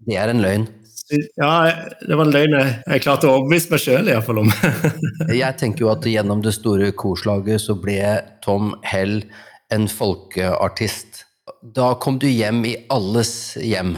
det 0.06 0.16
er 0.16 0.30
en 0.30 0.42
løgn. 0.44 0.66
Ja, 1.08 1.50
det 2.02 2.16
var 2.16 2.26
en 2.26 2.32
løgn 2.34 2.56
jeg 2.56 3.02
klarte 3.04 3.28
å 3.28 3.36
overbevise 3.36 3.70
meg 3.70 3.82
sjøl 3.82 4.08
iallfall 4.10 4.40
om. 4.42 4.50
jeg 5.42 5.58
tenker 5.60 5.86
jo 5.86 5.92
at 5.92 6.06
gjennom 6.10 6.42
det 6.42 6.56
store 6.56 6.90
korslaget 6.98 7.62
så 7.62 7.76
ble 7.78 8.00
Tom 8.42 8.72
Hell 8.86 9.20
en 9.74 9.86
folkeartist. 9.90 11.22
Da 11.76 11.92
kom 12.02 12.18
du 12.22 12.26
hjem 12.30 12.64
i 12.66 12.74
alles 12.92 13.54
hjem. 13.62 13.94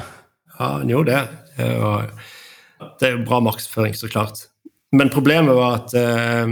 Ja, 0.58 0.74
han 0.80 0.92
gjorde 0.92 1.16
det. 1.16 1.24
Det 3.00 3.08
er 3.08 3.16
jo 3.16 3.24
bra 3.26 3.40
markedsføring, 3.46 3.96
så 3.96 4.10
klart. 4.12 4.44
Men 4.92 5.12
problemet 5.12 5.56
var 5.56 5.80
at 5.82 5.94
eh, 5.96 6.48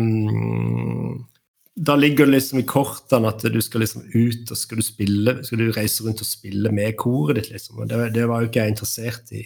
da 1.77 1.97
ligger 2.01 2.29
det 2.29 2.39
liksom 2.39 2.61
i 2.61 2.67
kortene 2.69 3.29
at 3.29 3.45
du 3.53 3.61
skal 3.65 3.85
liksom 3.85 4.07
ut 4.13 4.53
og 4.53 4.61
skal 4.61 4.81
du 4.81 4.85
spille, 4.85 5.37
skal 5.45 5.61
du 5.61 5.69
reise 5.77 6.05
rundt 6.05 6.25
og 6.25 6.29
spille 6.29 6.73
med 6.73 6.97
koret 7.01 7.41
ditt. 7.41 7.53
liksom. 7.53 7.85
Det, 7.89 8.01
det 8.17 8.25
var 8.29 8.41
jo 8.41 8.51
ikke 8.51 8.65
jeg 8.65 8.77
interessert 8.77 9.37
i 9.37 9.45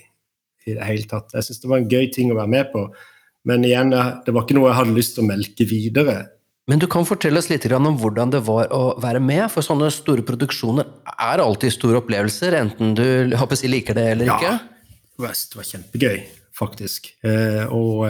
i 0.69 0.77
det 0.77 0.87
hele 0.87 1.09
tatt. 1.09 1.33
Jeg 1.37 1.47
syns 1.47 1.63
det 1.63 1.71
var 1.71 1.81
en 1.81 1.89
gøy 1.91 2.11
ting 2.15 2.33
å 2.33 2.39
være 2.39 2.53
med 2.53 2.71
på. 2.75 2.85
Men 3.49 3.65
igjen, 3.65 3.95
det 3.95 4.35
var 4.35 4.45
ikke 4.45 4.59
noe 4.59 4.69
jeg 4.69 4.79
hadde 4.83 4.97
lyst 4.99 5.17
til 5.17 5.25
å 5.25 5.31
melke 5.31 5.67
videre. 5.69 6.19
Men 6.71 6.79
du 6.79 6.87
kan 6.91 7.07
fortelle 7.09 7.41
oss 7.41 7.49
litt 7.51 7.65
om 7.73 7.97
hvordan 7.99 8.31
det 8.35 8.43
var 8.47 8.69
å 8.77 8.95
være 9.01 9.23
med, 9.25 9.47
for 9.51 9.65
sånne 9.67 9.89
store 9.95 10.23
produksjoner 10.27 10.87
er 11.17 11.43
alltid 11.43 11.73
store 11.75 11.99
opplevelser, 12.03 12.55
enten 12.61 12.93
du 12.95 13.35
håper 13.35 13.59
jeg, 13.59 13.73
liker 13.73 13.97
det 13.97 14.07
eller 14.13 14.31
ikke? 14.31 14.53
Ja, 14.53 15.25
det 15.27 15.59
var 15.59 15.67
kjempegøy, 15.73 16.21
faktisk. 16.55 17.11
Eh, 17.27 17.65
og 17.75 18.05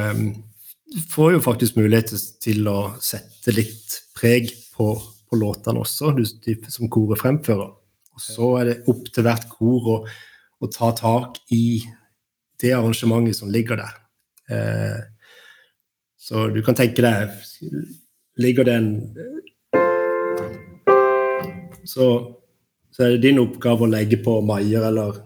du 0.91 0.99
får 1.09 1.37
jo 1.37 1.45
faktisk 1.45 1.79
mulighet 1.79 2.13
til 2.43 2.67
å 2.69 2.91
sette 3.01 3.55
litt 3.55 4.01
preg 4.19 4.51
på, 4.75 4.93
på 4.99 5.39
låtene 5.39 5.81
også, 5.81 6.13
som 6.69 6.91
koret 6.93 7.23
fremfører. 7.23 7.71
Og 8.11 8.25
så 8.25 8.51
er 8.61 8.69
det 8.69 8.79
opp 8.91 9.07
til 9.15 9.25
hvert 9.25 9.47
kor 9.55 9.89
å, 9.95 9.97
å 10.61 10.69
ta 10.75 10.91
tak 10.99 11.41
i 11.55 11.81
det 12.61 12.75
arrangementet 12.77 13.37
som 13.37 13.51
ligger 13.51 13.81
der. 13.81 13.97
Eh, 14.51 15.01
så 16.21 16.49
du 16.53 16.63
kan 16.63 16.77
tenke 16.77 17.03
deg 17.03 17.31
Ligger 18.41 18.65
det 18.65 18.75
en 18.75 18.91
så, 21.85 22.07
så, 22.91 23.03
er 23.03 23.15
det 23.15 23.25
din 23.25 23.41
oppgave 23.41 23.87
å 23.87 23.91
legge 23.91 24.19
på 24.23 24.37
maier 24.47 24.85
eller 24.91 25.19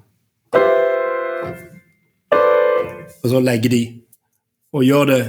Og 3.25 3.31
så 3.33 3.41
legge 3.41 3.71
de. 3.73 3.83
Og 4.77 4.85
gjøre 4.85 5.11
det 5.11 5.23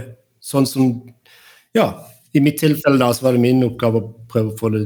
sånn 0.43 0.67
som 0.69 0.91
Ja, 1.75 1.89
i 2.35 2.41
mitt 2.43 2.59
tilfelle 2.59 2.99
da, 2.99 3.09
så 3.15 3.25
var 3.25 3.35
det 3.35 3.43
min 3.43 3.63
oppgave 3.65 3.99
å 3.99 4.11
prøve 4.31 4.53
å 4.53 4.57
få 4.59 4.71
det 4.75 4.85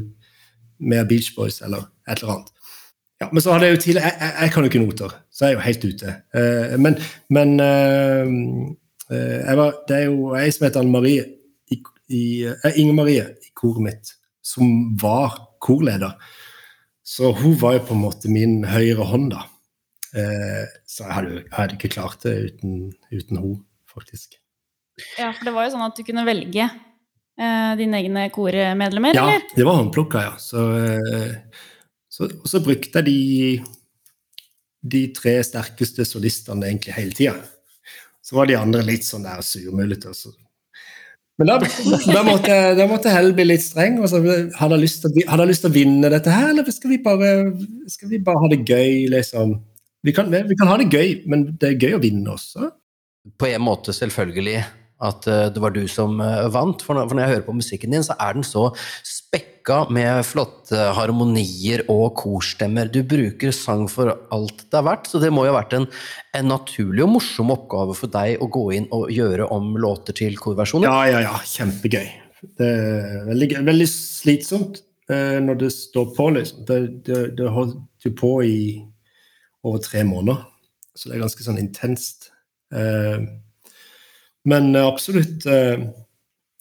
mer 0.79 1.05
Beach 1.10 1.34
Boys 1.36 1.60
eller 1.65 1.86
et 2.08 2.21
eller 2.21 2.39
annet. 2.39 2.53
Ja, 3.19 3.27
men 3.34 3.43
så 3.43 3.51
hadde 3.51 3.67
jeg 3.67 3.75
jo 3.75 3.82
tidligere 3.84 4.08
jeg, 4.08 4.17
jeg, 4.21 4.34
jeg, 4.39 4.51
kan 4.53 4.63
jo 4.63 4.69
ikke 4.69 4.82
noter, 4.86 5.15
så 5.29 5.45
jeg 5.45 5.51
er 5.51 5.58
jo 5.58 5.65
helt 5.65 5.86
ute. 5.89 6.13
Uh, 6.32 6.75
men, 6.79 6.97
men 7.36 7.49
uh, 7.60 9.58
var, 9.60 9.79
det 9.89 9.97
er 9.97 10.05
jo 10.08 10.34
ei 10.39 10.47
som 10.55 10.67
heter 10.67 10.84
Anne 10.84 10.93
Marie 10.93 11.25
i, 11.67 11.82
i, 12.15 12.23
uh, 12.47 12.69
Inger 12.71 12.95
Marie 12.95 13.25
i 13.43 13.51
koret 13.60 13.84
mitt, 13.84 14.13
som 14.39 14.95
var 15.01 15.36
korleder. 15.60 16.15
Så 17.03 17.34
hun 17.36 17.58
var 17.60 17.75
jo 17.75 17.88
på 17.89 17.97
en 17.97 18.05
måte 18.05 18.32
min 18.32 18.62
høyre 18.69 19.08
hånd, 19.10 19.32
da. 19.34 19.47
så 20.86 21.03
jeg 21.03 21.13
hadde, 21.13 21.32
jeg 21.39 21.55
hadde 21.55 21.75
ikke 21.75 21.89
klart 21.95 22.21
det 22.23 22.36
uten, 22.45 22.75
uten 23.10 23.39
hun, 23.41 23.55
faktisk. 23.89 24.38
Ja, 25.17 25.32
for 25.34 25.49
det 25.49 25.53
var 25.55 25.65
jo 25.65 25.73
sånn 25.73 25.88
at 25.88 25.97
du 25.97 26.05
kunne 26.05 26.23
velge 26.27 26.67
dine 27.79 27.99
egne 28.03 28.27
kormedlemmer, 28.36 29.17
ja, 29.17 29.25
eller? 29.25 29.41
Ja, 29.41 29.58
det 29.58 29.65
var 29.65 29.79
håndplukka, 29.82 30.21
ja. 30.27 30.38
Så 30.38 30.67
så, 32.19 32.27
og 32.27 32.51
så 32.51 32.60
brukte 32.60 33.01
de, 33.05 33.19
de 34.84 35.05
tre 35.15 35.38
sterkeste 35.47 36.03
solistene 36.08 36.67
egentlig 36.67 36.97
hele 36.97 37.15
tida. 37.15 37.38
Så 38.19 38.36
var 38.36 38.49
de 38.49 38.58
andre 38.60 38.84
litt 38.84 39.08
sånn 39.08 39.23
der 39.23 39.39
surmulete. 39.45 40.12
Men 41.39 41.47
da, 41.47 41.55
da, 41.63 42.23
måtte, 42.27 42.55
da 42.75 42.86
måtte 42.89 43.13
Hell 43.13 43.32
bli 43.38 43.45
litt 43.47 43.63
streng. 43.63 44.01
og 44.03 44.10
så 44.12 44.19
Hadde 44.60 44.75
jeg 44.75 44.84
lyst, 44.84 45.63
til 45.63 45.69
å 45.69 45.73
vinne 45.73 46.12
dette 46.12 46.34
her, 46.34 46.51
eller 46.51 46.67
skal 46.75 46.91
vi 46.91 46.99
bare, 47.05 47.32
skal 47.88 48.12
vi 48.12 48.19
bare 48.25 48.43
ha 48.43 48.49
det 48.51 48.60
gøy, 48.67 49.08
liksom? 49.15 49.55
Vi 50.03 50.12
kan, 50.15 50.27
vi 50.32 50.58
kan, 50.60 50.67
ha 50.67 50.75
det 50.79 50.91
gøy, 50.91 51.15
men 51.32 51.47
det 51.60 51.71
er 51.71 51.79
gøy 51.79 51.95
å 51.95 52.03
vinne 52.03 52.36
også. 52.36 52.69
På 53.39 53.47
en 53.47 53.63
måte, 53.63 53.95
selvfølgelig 53.95 54.60
at 55.08 55.27
eh, 55.32 55.47
det 55.55 55.63
var 55.63 55.71
du 55.75 55.86
som 55.91 56.19
eh, 56.23 56.49
vant. 56.51 56.84
For 56.84 56.99
når 56.99 57.23
jeg 57.23 57.34
hører 57.34 57.47
på 57.47 57.55
musikken 57.55 57.95
din, 57.95 58.03
så 58.03 58.19
er 58.19 58.36
den 58.36 58.47
så 58.47 58.67
spekka 59.69 59.91
med 59.93 60.25
flotte 60.25 60.77
harmonier 60.97 61.84
og 61.89 62.15
korstemmer. 62.17 62.89
Du 62.89 63.03
bruker 63.03 63.51
sang 63.51 63.88
for 63.88 64.10
alt 64.32 64.65
det 64.69 64.77
er 64.77 64.86
verdt, 64.86 65.08
så 65.08 65.19
det 65.21 65.32
må 65.32 65.45
jo 65.45 65.53
ha 65.53 65.60
vært 65.62 65.75
en, 65.77 65.86
en 66.34 66.47
naturlig 66.49 67.03
og 67.03 67.12
morsom 67.13 67.51
oppgave 67.53 67.93
for 67.93 68.10
deg 68.10 68.41
å 68.41 68.49
gå 68.49 68.71
inn 68.73 68.88
og 68.91 69.12
gjøre 69.12 69.45
om 69.53 69.77
låter 69.77 70.13
til 70.13 70.38
korversjoner? 70.38 70.89
Ja, 70.89 71.05
ja, 71.05 71.21
ja. 71.21 71.38
Kjempegøy. 71.45 72.10
Det 72.58 72.65
er 72.65 73.27
veldig, 73.27 73.49
veldig 73.67 73.89
slitsomt 73.91 74.82
eh, 75.12 75.38
når 75.43 75.62
det 75.62 75.71
står 75.75 76.13
på, 76.17 76.29
liksom. 76.34 76.65
Det, 76.65 76.79
det, 77.05 77.21
det 77.38 77.53
holdt 77.53 78.05
jo 78.05 78.15
på 78.17 78.34
i 78.43 78.60
over 79.63 79.84
tre 79.84 80.05
måneder, 80.08 80.47
så 80.95 81.10
det 81.10 81.17
er 81.17 81.25
ganske 81.27 81.45
sånn 81.45 81.62
intenst. 81.62 82.32
Eh, 82.73 83.21
men 84.49 84.71
eh, 84.73 84.88
absolutt 84.88 85.45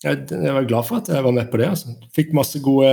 eh, 0.04 0.44
Jeg 0.44 0.54
var 0.54 0.68
glad 0.68 0.86
for 0.88 1.00
at 1.00 1.08
jeg 1.12 1.24
var 1.24 1.34
med 1.34 1.50
på 1.50 1.60
det. 1.60 1.70
Altså. 1.72 1.94
Fikk 2.14 2.34
masse 2.36 2.60
gode, 2.64 2.92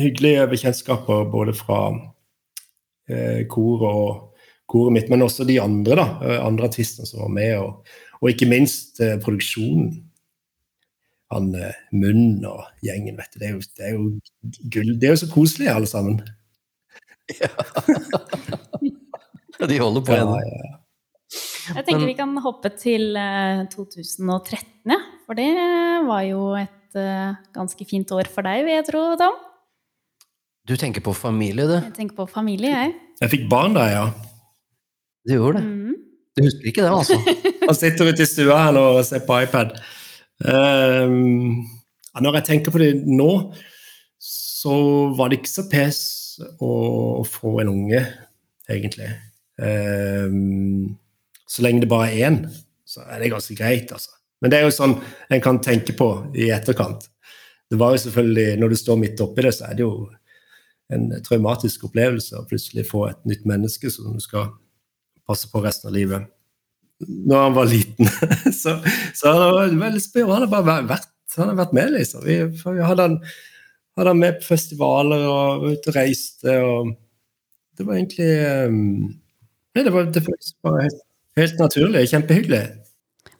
hyggelige 0.00 0.46
bekjentskaper 0.50 1.28
både 1.32 1.54
fra 1.56 1.80
eh, 3.10 3.46
koret 3.50 3.88
og 3.90 4.10
koret 4.70 4.94
mitt, 4.94 5.10
men 5.10 5.26
også 5.26 5.44
de 5.48 5.58
andre 5.60 5.98
da, 5.98 6.06
andre 6.44 6.68
artistene 6.70 7.08
som 7.08 7.24
var 7.24 7.32
med, 7.34 7.56
og, 7.58 7.96
og 8.20 8.30
ikke 8.30 8.48
minst 8.50 9.00
eh, 9.02 9.18
produksjonen. 9.22 9.90
Han 11.30 11.52
eh, 11.54 11.78
Munn 11.94 12.42
og 12.48 12.64
gjengen, 12.82 13.18
vet 13.18 13.34
du. 13.34 13.40
Det 13.42 13.48
er 13.48 13.54
jo, 13.54 13.62
det 13.78 13.86
er 13.86 13.94
jo 13.94 14.04
gull. 14.74 14.94
Det 14.98 15.08
er 15.10 15.14
jo 15.14 15.22
så 15.22 15.30
koselig, 15.30 15.70
alle 15.70 15.90
sammen. 15.90 16.20
Ja. 17.38 17.50
De 19.70 19.76
holder 19.78 20.02
på 20.02 20.16
ennå. 20.16 20.38
Ja, 20.40 20.60
ja. 20.64 20.79
Jeg 21.76 21.86
tenker 21.86 22.06
vi 22.08 22.16
kan 22.18 22.32
hoppe 22.42 22.72
til 22.74 23.14
eh, 23.18 23.62
2013, 23.72 24.90
ja. 24.90 24.98
For 25.26 25.38
det 25.38 25.50
var 26.08 26.24
jo 26.26 26.42
et 26.58 26.98
eh, 26.98 27.38
ganske 27.54 27.86
fint 27.88 28.10
år 28.16 28.30
for 28.32 28.46
deg, 28.46 28.64
vil 28.66 28.76
jeg 28.78 28.86
tro, 28.88 29.04
Tom. 29.20 29.38
Du 30.68 30.76
tenker 30.78 31.02
på 31.04 31.14
familie, 31.16 31.66
du. 31.66 31.76
Jeg 31.78 31.94
tenker 31.96 32.18
på 32.18 32.26
familie, 32.30 32.70
jeg. 32.74 32.94
Jeg 33.22 33.32
fikk 33.32 33.48
barn 33.50 33.74
da, 33.76 33.86
ja. 33.90 34.04
Du 35.26 35.34
gjorde 35.36 35.60
det. 35.60 35.66
Mm. 35.66 35.96
Du 36.36 36.44
husker 36.46 36.70
ikke 36.70 36.84
det, 36.84 36.92
altså? 36.94 37.18
Han 37.68 37.78
sitter 37.78 38.10
ute 38.10 38.24
i 38.24 38.28
stua 38.28 38.60
her 38.64 38.76
nå 38.76 38.84
og 38.96 39.02
ser 39.06 39.24
på 39.26 39.40
iPad. 39.44 39.74
Um, 40.40 41.66
ja, 42.10 42.22
når 42.24 42.40
jeg 42.40 42.48
tenker 42.48 42.74
på 42.74 42.80
det 42.82 42.92
nå, 43.06 43.30
så 44.20 44.76
var 45.16 45.30
det 45.30 45.40
ikke 45.40 45.52
så 45.52 45.66
pes 45.70 46.00
å 46.60 47.22
få 47.28 47.58
en 47.62 47.72
unge, 47.72 48.00
egentlig. 48.70 49.10
Ehm, 49.60 50.96
så 51.50 51.64
lenge 51.66 51.82
det 51.84 51.90
bare 51.90 52.12
er 52.12 52.28
én, 52.28 52.40
så 52.86 53.02
er 53.06 53.22
det 53.22 53.32
ganske 53.32 53.56
greit, 53.58 53.90
altså. 53.94 54.12
Men 54.40 54.52
det 54.52 54.60
er 54.60 54.68
jo 54.68 54.72
sånn 54.74 54.94
en 55.30 55.42
kan 55.44 55.58
tenke 55.62 55.94
på 55.96 56.08
i 56.38 56.48
etterkant. 56.54 57.08
Det 57.70 57.78
var 57.78 57.94
jo 57.94 58.02
selvfølgelig, 58.04 58.58
Når 58.58 58.68
du 58.68 58.76
står 58.76 58.98
midt 58.98 59.20
oppi 59.20 59.44
det, 59.46 59.52
så 59.54 59.68
er 59.68 59.76
det 59.78 59.84
jo 59.84 60.08
en 60.90 61.10
traumatisk 61.22 61.84
opplevelse 61.86 62.38
å 62.38 62.46
plutselig 62.50 62.88
få 62.88 63.04
et 63.10 63.20
nytt 63.30 63.44
menneske 63.46 63.90
som 63.92 64.16
du 64.16 64.22
skal 64.22 64.48
passe 65.28 65.50
på 65.50 65.62
resten 65.62 65.90
av 65.90 65.94
livet. 65.94 66.26
Når 67.00 67.44
han 67.44 67.54
var 67.54 67.70
liten. 67.70 68.10
så, 68.62 68.74
så 69.14 69.34
han 69.34 69.54
var 69.54 69.76
veldig 69.84 70.02
spør, 70.02 70.32
Han 70.32 70.46
har 70.46 70.50
bare 70.50 70.80
vært, 70.88 71.12
han 71.36 71.52
har 71.52 71.60
vært 71.62 71.76
med, 71.76 71.94
liksom. 71.94 72.24
Vi, 72.26 72.40
vi 72.50 72.88
hadde, 72.88 73.06
han, 73.06 73.20
hadde 73.98 74.14
han 74.14 74.24
med 74.24 74.40
på 74.40 74.50
festivaler 74.50 75.28
og 75.28 75.62
var 75.62 75.76
ute 75.76 75.92
og 75.92 75.96
reiste. 76.00 76.56
og 76.58 76.90
Det 77.78 77.86
var 77.86 78.00
egentlig 78.00 78.32
um, 78.66 79.14
Det 79.74 79.94
var 79.94 80.10
det 80.10 80.26
bare 80.26 80.88
helt, 80.88 81.06
helt 81.38 81.60
naturlig. 81.60 82.08
Kjempehyggelig. 82.10 82.64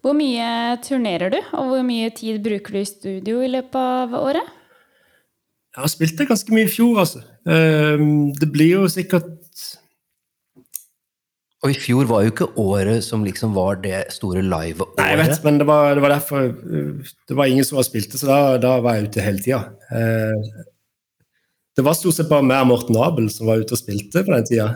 Hvor 0.01 0.17
mye 0.17 0.79
turnerer 0.85 1.33
du, 1.33 1.39
og 1.57 1.75
hvor 1.75 1.85
mye 1.85 2.09
tid 2.17 2.41
bruker 2.45 2.77
du 2.77 2.81
i 2.81 2.89
studio 2.89 3.43
i 3.45 3.51
løpet 3.53 3.77
av 3.81 4.17
året? 4.17 4.57
Jeg 5.71 5.85
har 5.85 5.93
spilt 5.93 6.17
det 6.19 6.29
ganske 6.31 6.55
mye 6.55 6.67
i 6.67 6.73
fjor, 6.73 7.03
altså. 7.03 7.21
Um, 7.47 8.33
det 8.37 8.49
blir 8.53 8.81
jo 8.81 8.89
sikkert 8.91 9.37
Og 11.61 11.73
i 11.73 11.77
fjor 11.77 12.09
var 12.09 12.25
jo 12.25 12.33
ikke 12.33 12.49
året 12.61 13.05
som 13.05 13.23
liksom 13.25 13.55
var 13.57 13.79
det 13.81 14.03
store 14.13 14.43
Nei, 14.43 14.73
jeg 14.73 14.77
vet, 14.77 14.91
live-året. 14.99 15.45
men 15.45 15.61
det 15.61 15.67
var, 15.69 15.95
det 15.97 16.03
var 16.05 16.13
derfor 16.13 16.51
uh, 16.51 17.13
Det 17.29 17.37
var 17.37 17.49
ingen 17.49 17.65
som 17.65 17.79
var 17.79 17.87
spilte, 17.89 18.19
så 18.21 18.29
da, 18.29 18.41
da 18.61 18.75
var 18.85 18.97
jeg 18.97 19.09
ute 19.09 19.25
hele 19.25 19.45
tida. 19.45 19.63
Uh, 19.93 20.65
det 21.77 21.85
var 21.87 21.97
stort 21.97 22.19
sett 22.19 22.29
bare 22.29 22.45
meg 22.45 22.65
og 22.65 22.73
Morten 22.73 22.99
Abel 23.01 23.31
som 23.33 23.49
var 23.49 23.63
ute 23.63 23.77
og 23.77 23.81
spilte 23.81 24.25
på 24.25 24.35
den 24.35 24.49
tida. 24.49 24.71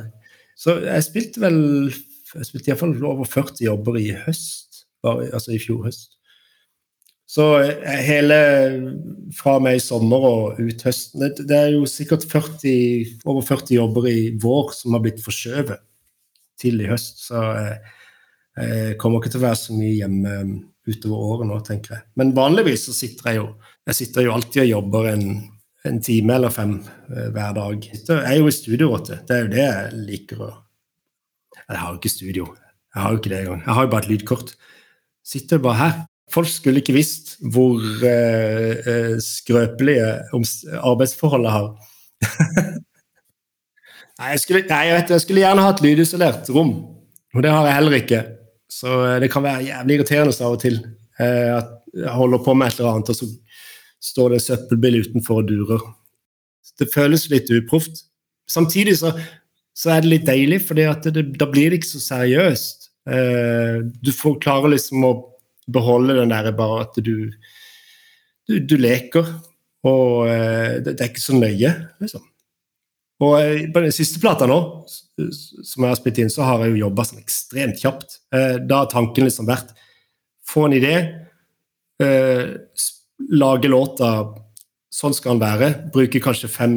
Så 0.57 0.79
jeg 0.85 1.05
spilte 1.09 1.43
vel 1.43 1.59
Jeg 2.35 2.49
spilte 2.49 2.73
iallfall 2.73 2.97
over 3.07 3.29
40 3.29 3.65
jobber 3.67 3.99
i 4.01 4.11
høst, 4.25 4.85
bare, 5.05 5.31
altså 5.37 5.55
i 5.55 5.61
fjor 5.63 5.87
høst. 5.87 6.15
Så 7.35 7.47
eh, 7.63 8.01
hele 8.05 8.39
fra 9.35 9.57
meg 9.63 9.79
i 9.79 9.83
sommer 9.83 10.27
og 10.29 10.61
ut 10.61 10.85
høsten 10.87 11.25
det, 11.25 11.47
det 11.49 11.57
er 11.57 11.73
jo 11.73 11.87
sikkert 11.89 12.27
40, 12.29 13.25
over 13.25 13.43
40 13.47 13.75
jobber 13.79 14.09
i 14.11 14.19
vår 14.41 14.75
som 14.77 14.95
har 14.95 15.03
blitt 15.05 15.23
forskjøvet 15.25 15.81
til 16.61 16.83
i 16.85 16.91
høst. 16.91 17.25
Så 17.27 17.41
jeg, 17.57 17.79
jeg 18.61 18.99
kommer 19.03 19.23
ikke 19.23 19.35
til 19.35 19.43
å 19.43 19.47
være 19.49 19.61
så 19.63 19.77
mye 19.77 19.97
hjemme 19.97 20.37
um, 20.45 20.55
utover 20.85 21.33
året 21.33 21.49
nå, 21.49 21.59
tenker 21.65 21.97
jeg. 21.97 22.07
Men 22.21 22.35
vanligvis 22.37 22.87
så 22.91 22.95
sitter 22.97 23.31
jeg 23.31 23.41
jo 23.41 23.49
jeg 23.85 23.99
sitter 23.99 24.25
jo 24.25 24.33
alltid 24.33 24.63
og 24.63 24.71
jobber 24.71 25.11
en, 25.11 25.25
en 25.85 25.99
time 26.05 26.37
eller 26.39 26.53
fem 26.53 26.77
eh, 26.81 27.31
hver 27.35 27.57
dag. 27.57 27.89
Jeg 27.93 28.21
er 28.21 28.39
jo 28.39 28.47
i 28.49 28.55
studio, 28.55 28.93
vet. 28.95 29.11
Det 29.29 29.35
er 29.37 29.43
jo 29.43 29.51
det 29.53 29.65
jeg 29.65 30.05
liker 30.07 30.45
å 30.45 30.53
Jeg 31.69 31.79
har 31.81 31.93
jo 31.93 32.01
ikke 32.01 32.13
studio. 32.13 32.49
Jeg 32.95 33.03
har 33.03 33.11
jo 33.11 33.21
ikke 33.21 33.31
det 33.33 33.39
engang. 33.43 33.63
Jeg 33.67 33.75
har 33.75 33.87
jo 33.87 33.93
bare 33.93 34.05
et 34.05 34.11
lydkort. 34.13 34.55
Sitter 35.27 35.59
bare 35.59 35.81
her. 35.81 35.95
Folk 36.33 36.49
skulle 36.49 36.81
ikke 36.81 36.97
visst 36.97 37.37
hvor 37.53 37.83
eh, 38.07 38.81
eh, 38.91 39.15
skrøpelige 39.23 40.07
arbeidsforhold 40.81 41.45
jeg 41.45 41.53
har. 41.53 41.69
Nei, 44.15 44.31
jeg 44.31 44.41
skulle, 44.45 44.63
nei, 44.71 44.83
jeg, 44.87 44.95
vet, 44.95 45.11
jeg 45.11 45.23
skulle 45.25 45.43
gjerne 45.43 45.63
ha 45.65 45.71
et 45.75 45.81
lydisolert 45.83 46.51
rom, 46.55 46.69
og 47.35 47.43
det 47.43 47.51
har 47.51 47.65
jeg 47.67 47.75
heller 47.81 47.97
ikke. 47.99 48.21
Så 48.71 48.93
eh, 49.09 49.17
det 49.25 49.31
kan 49.33 49.43
være 49.43 49.67
jævlig 49.67 49.97
irriterende 49.99 50.35
av 50.39 50.55
og 50.55 50.61
til 50.63 50.77
eh, 51.19 51.51
at 51.57 51.73
jeg 51.95 52.15
holder 52.15 52.43
på 52.47 52.55
med 52.55 52.71
et 52.71 52.79
eller 52.79 52.93
annet, 52.93 53.11
og 53.11 53.19
så 53.19 53.27
står 54.05 54.31
det 54.31 54.39
en 54.39 54.45
søppelbil 54.45 55.01
utenfor 55.03 55.43
og 55.43 55.49
durer. 55.51 55.83
Det 56.79 56.89
føles 56.95 57.27
litt 57.33 57.51
uproft. 57.55 58.05
Samtidig 58.51 58.97
så, 59.01 59.13
så 59.75 59.95
er 59.95 60.05
det 60.05 60.11
litt 60.11 60.27
deilig, 60.29 60.61
for 60.69 60.79
da 60.79 61.49
blir 61.51 61.73
det 61.73 61.81
ikke 61.81 61.91
så 61.97 62.03
seriøst. 62.03 62.91
Eh, 63.11 63.81
du 63.85 64.13
får 64.15 64.39
klare 64.43 64.71
liksom 64.73 65.05
å 65.05 65.15
beholde 65.75 66.17
den 66.21 66.31
der 66.33 66.53
bare 66.57 66.85
at 66.87 67.01
du, 67.03 67.33
du, 68.49 68.55
du 68.61 68.77
leker, 68.79 69.27
og 69.85 70.29
eh, 70.31 70.79
det, 70.85 70.95
er 70.95 71.11
ikke 71.11 71.25
så 71.25 71.37
nøye, 71.37 71.73
liksom. 72.05 72.23
Og 73.25 73.35
eh, 73.41 73.67
på 73.75 73.83
den 73.85 73.95
siste 73.95 74.23
plata 74.23 74.47
nå, 74.51 74.61
som 74.87 75.85
jeg 75.85 75.91
har 75.91 75.99
spilt 75.99 76.23
inn, 76.23 76.33
så 76.33 76.47
har 76.47 76.65
jeg 76.65 76.75
jo 76.75 76.87
jobba 76.87 77.07
sånn 77.07 77.23
ekstremt 77.23 77.83
kjapt. 77.83 78.17
Da 78.31 78.81
har 78.81 78.89
tanken 78.91 79.29
liksom 79.29 79.47
vært 79.47 79.71
få 80.45 80.65
en 80.67 80.75
idé, 80.77 80.97
lage 83.31 83.71
låta 83.71 84.09
sånn 84.95 85.15
skal 85.15 85.37
den 85.37 85.45
være, 85.45 85.69
bruke 85.95 86.23
kanskje 86.23 86.51
fem 86.51 86.75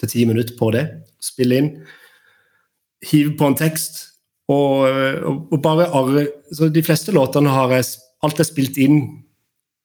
til 0.00 0.12
ti 0.12 0.26
minutter 0.28 0.54
på 0.58 0.70
det, 0.74 0.84
spille 1.22 1.58
inn, 1.58 1.72
hive 3.06 3.34
på 3.38 3.48
en 3.48 3.58
tekst, 3.58 4.06
og, 4.50 4.86
og, 4.86 5.42
og 5.54 5.60
bare 5.62 5.86
arre 5.94 6.24
Så 6.52 6.68
de 6.74 6.82
fleste 6.82 7.14
låtene 7.14 7.52
har 7.54 7.70
jeg 7.76 7.86
alt 8.26 8.40
er 8.42 8.48
spilt 8.48 8.78
inn. 8.82 8.98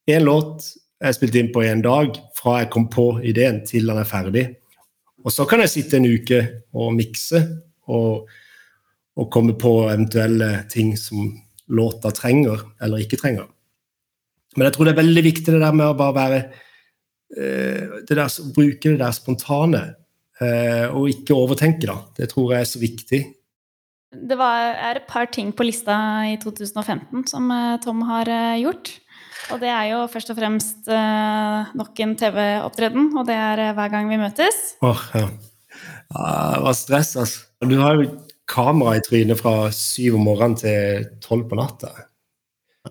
Én 0.10 0.26
låt 0.26 0.66
er 1.02 1.14
spilt 1.16 1.36
inn 1.38 1.52
på 1.54 1.64
én 1.66 1.84
dag, 1.86 2.18
fra 2.38 2.60
jeg 2.62 2.72
kom 2.74 2.88
på 2.92 3.08
ideen 3.26 3.62
til 3.68 3.88
den 3.88 4.02
er 4.02 4.10
ferdig. 4.10 4.46
Og 5.26 5.34
så 5.34 5.46
kan 5.50 5.64
jeg 5.64 5.72
sitte 5.72 5.98
en 5.98 6.06
uke 6.06 6.42
og 6.76 6.94
mikse 6.98 7.42
og, 7.90 8.28
og 9.18 9.32
komme 9.34 9.56
på 9.58 9.74
eventuelle 9.88 10.66
ting 10.72 10.94
som 11.00 11.32
låta 11.74 12.12
trenger 12.14 12.62
eller 12.84 13.02
ikke 13.02 13.20
trenger. 13.22 13.48
Men 14.56 14.68
jeg 14.68 14.76
tror 14.76 14.88
det 14.88 14.94
er 14.94 15.02
veldig 15.02 15.24
viktig 15.26 15.56
det 15.56 15.64
der 15.64 15.76
med 15.76 15.88
å 15.90 15.98
bare 15.98 16.16
være 16.16 16.42
eh, 17.36 18.04
det 18.06 18.18
der, 18.20 18.30
Bruke 18.56 18.92
det 18.92 19.00
der 19.02 19.16
spontane, 19.16 19.84
og 20.42 21.06
ikke 21.08 21.36
overtenke, 21.36 21.88
da. 21.88 21.96
Det 22.18 22.28
tror 22.32 22.52
jeg 22.52 22.66
er 22.66 22.70
så 22.70 22.80
viktig. 22.82 23.20
Det 24.16 24.38
var, 24.40 24.76
er 24.76 25.00
et 25.00 25.08
par 25.10 25.28
ting 25.32 25.52
på 25.56 25.66
lista 25.68 25.96
i 26.30 26.36
2015 26.42 27.26
som 27.30 27.50
eh, 27.52 27.80
Tom 27.84 28.04
har 28.08 28.30
eh, 28.32 28.62
gjort. 28.64 28.94
Og 29.54 29.62
det 29.62 29.70
er 29.70 29.90
jo 29.92 30.04
først 30.10 30.32
og 30.34 30.40
fremst 30.40 30.88
eh, 30.90 31.74
nok 31.78 32.02
en 32.02 32.16
TV-opptreden, 32.18 33.12
og 33.18 33.28
det 33.28 33.36
er 33.38 33.64
eh, 33.68 33.74
Hver 33.78 33.92
gang 33.94 34.10
vi 34.10 34.22
møtes. 34.22 34.62
Åh, 34.86 35.04
ja. 35.20 35.26
ja. 35.26 36.30
Det 36.56 36.64
var 36.66 36.78
stress, 36.78 37.16
altså. 37.20 37.46
Du 37.66 37.78
har 37.82 37.98
jo 37.98 38.10
kamera 38.50 38.96
i 38.98 39.04
trynet 39.06 39.40
fra 39.42 39.72
syv 39.74 40.20
om 40.20 40.28
morgenen 40.30 40.58
til 40.60 41.08
tolv 41.24 41.48
på 41.50 41.58
natta. 41.60 41.92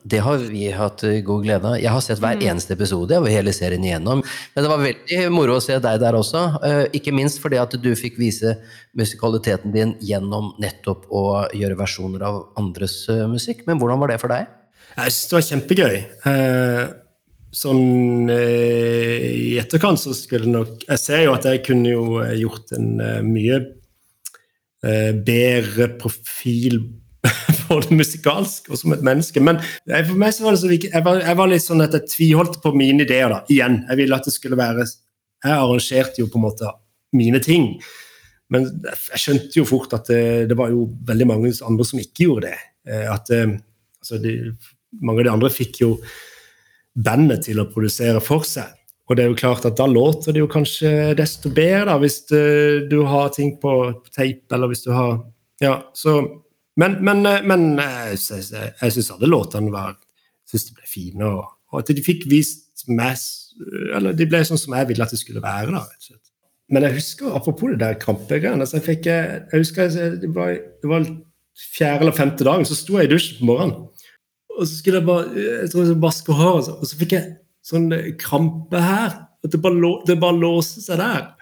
Det 0.02 0.18
har 0.24 0.38
vi 0.50 0.66
hatt 0.74 1.04
eh, 1.06 1.20
god 1.24 1.44
glede 1.46 1.68
av. 1.70 1.76
Jeg 1.78 1.92
har 1.92 2.02
sett 2.02 2.18
hver 2.22 2.40
eneste 2.42 2.74
episode 2.74 3.14
av 3.16 3.28
hele 3.30 3.52
serien 3.54 3.84
igjennom. 3.86 4.22
Men 4.54 4.64
det 4.66 4.70
var 4.72 4.82
veldig 4.82 5.20
moro 5.32 5.58
å 5.58 5.62
se 5.62 5.76
deg 5.78 6.00
der 6.02 6.18
også. 6.18 6.42
eh, 6.66 6.82
Ikke 6.98 7.14
minst 7.14 7.38
fordi 7.42 7.60
at 7.62 7.76
du 7.80 7.90
fikk 7.98 8.18
vise 8.18 8.56
musikaliteten 8.98 9.72
din 9.74 9.94
gjennom 10.02 10.52
nettopp 10.62 11.06
å 11.14 11.24
gjøre 11.54 11.78
versjoner 11.78 12.26
av 12.26 12.40
andres 12.60 13.04
eh, 13.12 13.24
musikk. 13.30 13.62
Men 13.68 13.78
hvordan 13.78 14.02
var 14.02 14.12
det 14.14 14.20
for 14.24 14.34
deg? 14.34 14.50
Jeg 14.96 15.14
synes 15.14 15.30
det 15.30 15.38
var 15.38 15.46
kjempegøy. 15.50 15.96
Eh, 16.32 16.82
sånn 17.54 18.30
i 18.34 19.54
etterkant 19.62 20.00
så 20.02 20.10
skulle 20.18 20.50
nok 20.50 20.80
Jeg 20.88 20.98
ser 20.98 21.20
jo 21.22 21.34
at 21.36 21.44
jeg 21.46 21.60
kunne 21.68 21.92
jo 21.92 22.18
gjort 22.40 22.72
en 22.74 22.88
mye 23.30 23.60
eh, 24.82 25.12
bedre 25.14 25.86
profil 26.02 26.80
både 27.68 27.96
musikalsk 27.96 28.70
og 28.70 28.80
som 28.80 28.94
et 28.94 29.04
menneske. 29.06 29.42
Men 29.44 29.60
for 29.88 30.14
meg 30.20 30.36
så 30.36 30.46
var 30.46 30.56
det 30.56 30.62
så 30.62 30.70
viktig 30.70 30.92
jeg 30.92 31.06
var, 31.06 31.20
jeg 31.24 31.38
var 31.40 31.50
litt 31.50 31.64
sånn 31.64 31.84
at 31.84 31.96
jeg 31.98 32.10
tviholdt 32.12 32.60
på 32.62 32.74
mine 32.76 33.04
ideer. 33.06 33.32
da, 33.32 33.42
Igjen. 33.52 33.82
Jeg 33.88 34.00
ville 34.02 34.18
at 34.18 34.28
det 34.28 34.34
skulle 34.36 34.60
være 34.60 34.86
Jeg 35.44 35.52
arrangerte 35.52 36.22
jo 36.22 36.30
på 36.32 36.40
en 36.40 36.46
måte 36.46 36.70
mine 37.14 37.40
ting. 37.44 37.74
Men 38.52 38.68
jeg 38.84 39.20
skjønte 39.20 39.58
jo 39.58 39.66
fort 39.68 39.92
at 39.96 40.08
det, 40.10 40.22
det 40.50 40.56
var 40.58 40.72
jo 40.72 40.86
veldig 41.08 41.26
mange 41.28 41.52
andre 41.64 41.86
som 41.88 42.00
ikke 42.00 42.26
gjorde 42.28 42.52
det. 42.52 42.62
Eh, 42.88 43.08
At 43.12 43.30
eh, 43.34 43.56
altså 44.02 44.20
de, 44.22 44.38
Mange 45.02 45.24
av 45.24 45.26
de 45.26 45.34
andre 45.34 45.50
fikk 45.50 45.80
jo 45.80 45.88
bandet 46.94 47.48
til 47.48 47.58
å 47.58 47.66
produsere 47.66 48.20
for 48.22 48.44
seg. 48.46 48.68
Og 49.10 49.16
det 49.16 49.24
er 49.24 49.32
jo 49.32 49.38
klart 49.40 49.66
at 49.66 49.74
da 49.76 49.88
låter 49.90 50.32
det 50.32 50.40
jo 50.40 50.48
kanskje 50.48 51.16
desto 51.18 51.50
bedre 51.52 51.88
da, 51.90 51.96
hvis 52.00 52.20
eh, 52.32 52.84
du 52.88 53.00
har 53.10 53.32
ting 53.34 53.56
på 53.60 53.72
tape, 54.14 54.46
eller 54.54 54.70
hvis 54.70 54.84
du 54.86 54.92
har 54.94 55.18
Ja, 55.62 55.74
så 55.94 56.20
Men, 56.80 56.98
men, 57.06 57.22
eh, 57.26 57.42
men 57.46 57.66
eh, 57.78 58.12
jeg, 58.14 58.44
jeg, 58.50 58.94
syns 58.96 59.12
alle 59.14 59.30
låtene 59.30 59.72
var 59.74 59.94
synes 60.48 60.68
de 60.68 60.76
ble 60.76 60.88
fine, 60.90 61.28
og, 61.28 61.46
og 61.72 61.82
at 61.82 61.92
de 61.94 62.04
fikk 62.04 62.26
vist 62.30 62.84
mass 62.90 63.54
Eller 63.94 64.16
de 64.18 64.26
ble 64.28 64.40
sånn 64.44 64.58
som 64.60 64.74
jeg 64.74 64.88
ville 64.88 65.04
at 65.04 65.12
det 65.14 65.20
skulle 65.20 65.42
være, 65.42 65.70
da, 65.70 65.84
rett 65.86 66.02
og 66.02 66.08
slett. 66.08 66.30
Men 66.74 66.86
jeg 66.88 66.96
husker, 66.96 67.30
apropos 67.36 67.70
det 67.70 67.78
der 67.84 67.98
krampegreiene 68.02 68.64
altså 68.66 68.80
jeg, 68.82 69.04
eh, 69.06 69.36
jeg 69.52 69.62
husker 69.62 69.86
jeg- 69.86 70.20
det 70.24 70.30
var, 70.34 70.56
det 70.82 70.90
var 70.90 71.06
fjerde 71.76 72.02
eller 72.02 72.16
femte 72.16 72.44
dagen 72.44 72.66
så 72.66 72.74
sto 72.74 72.98
jeg 72.98 73.06
i 73.06 73.12
dusjen 73.14 73.38
på 73.38 73.48
morgenen. 73.52 73.86
Og 74.54 74.66
så 74.66 74.78
skulle 74.78 75.00
jeg 75.00 75.06
bare 75.06 75.28
jeg 75.34 75.70
tror 75.70 75.82
jeg 75.84 75.90
skulle 75.92 76.02
vaske 76.02 76.38
håret, 76.40 76.72
og 76.74 76.88
så 76.90 76.98
fikk 76.98 77.14
jeg 77.14 77.36
sånn 77.64 77.88
krampe 78.20 78.80
her. 78.80 79.14
At 79.44 79.52
det 79.52 79.60
bare, 79.60 79.76
lå, 79.76 79.92
det 80.08 80.16
bare 80.20 80.40
låste 80.40 80.80
seg 80.80 80.98
der. 80.98 81.34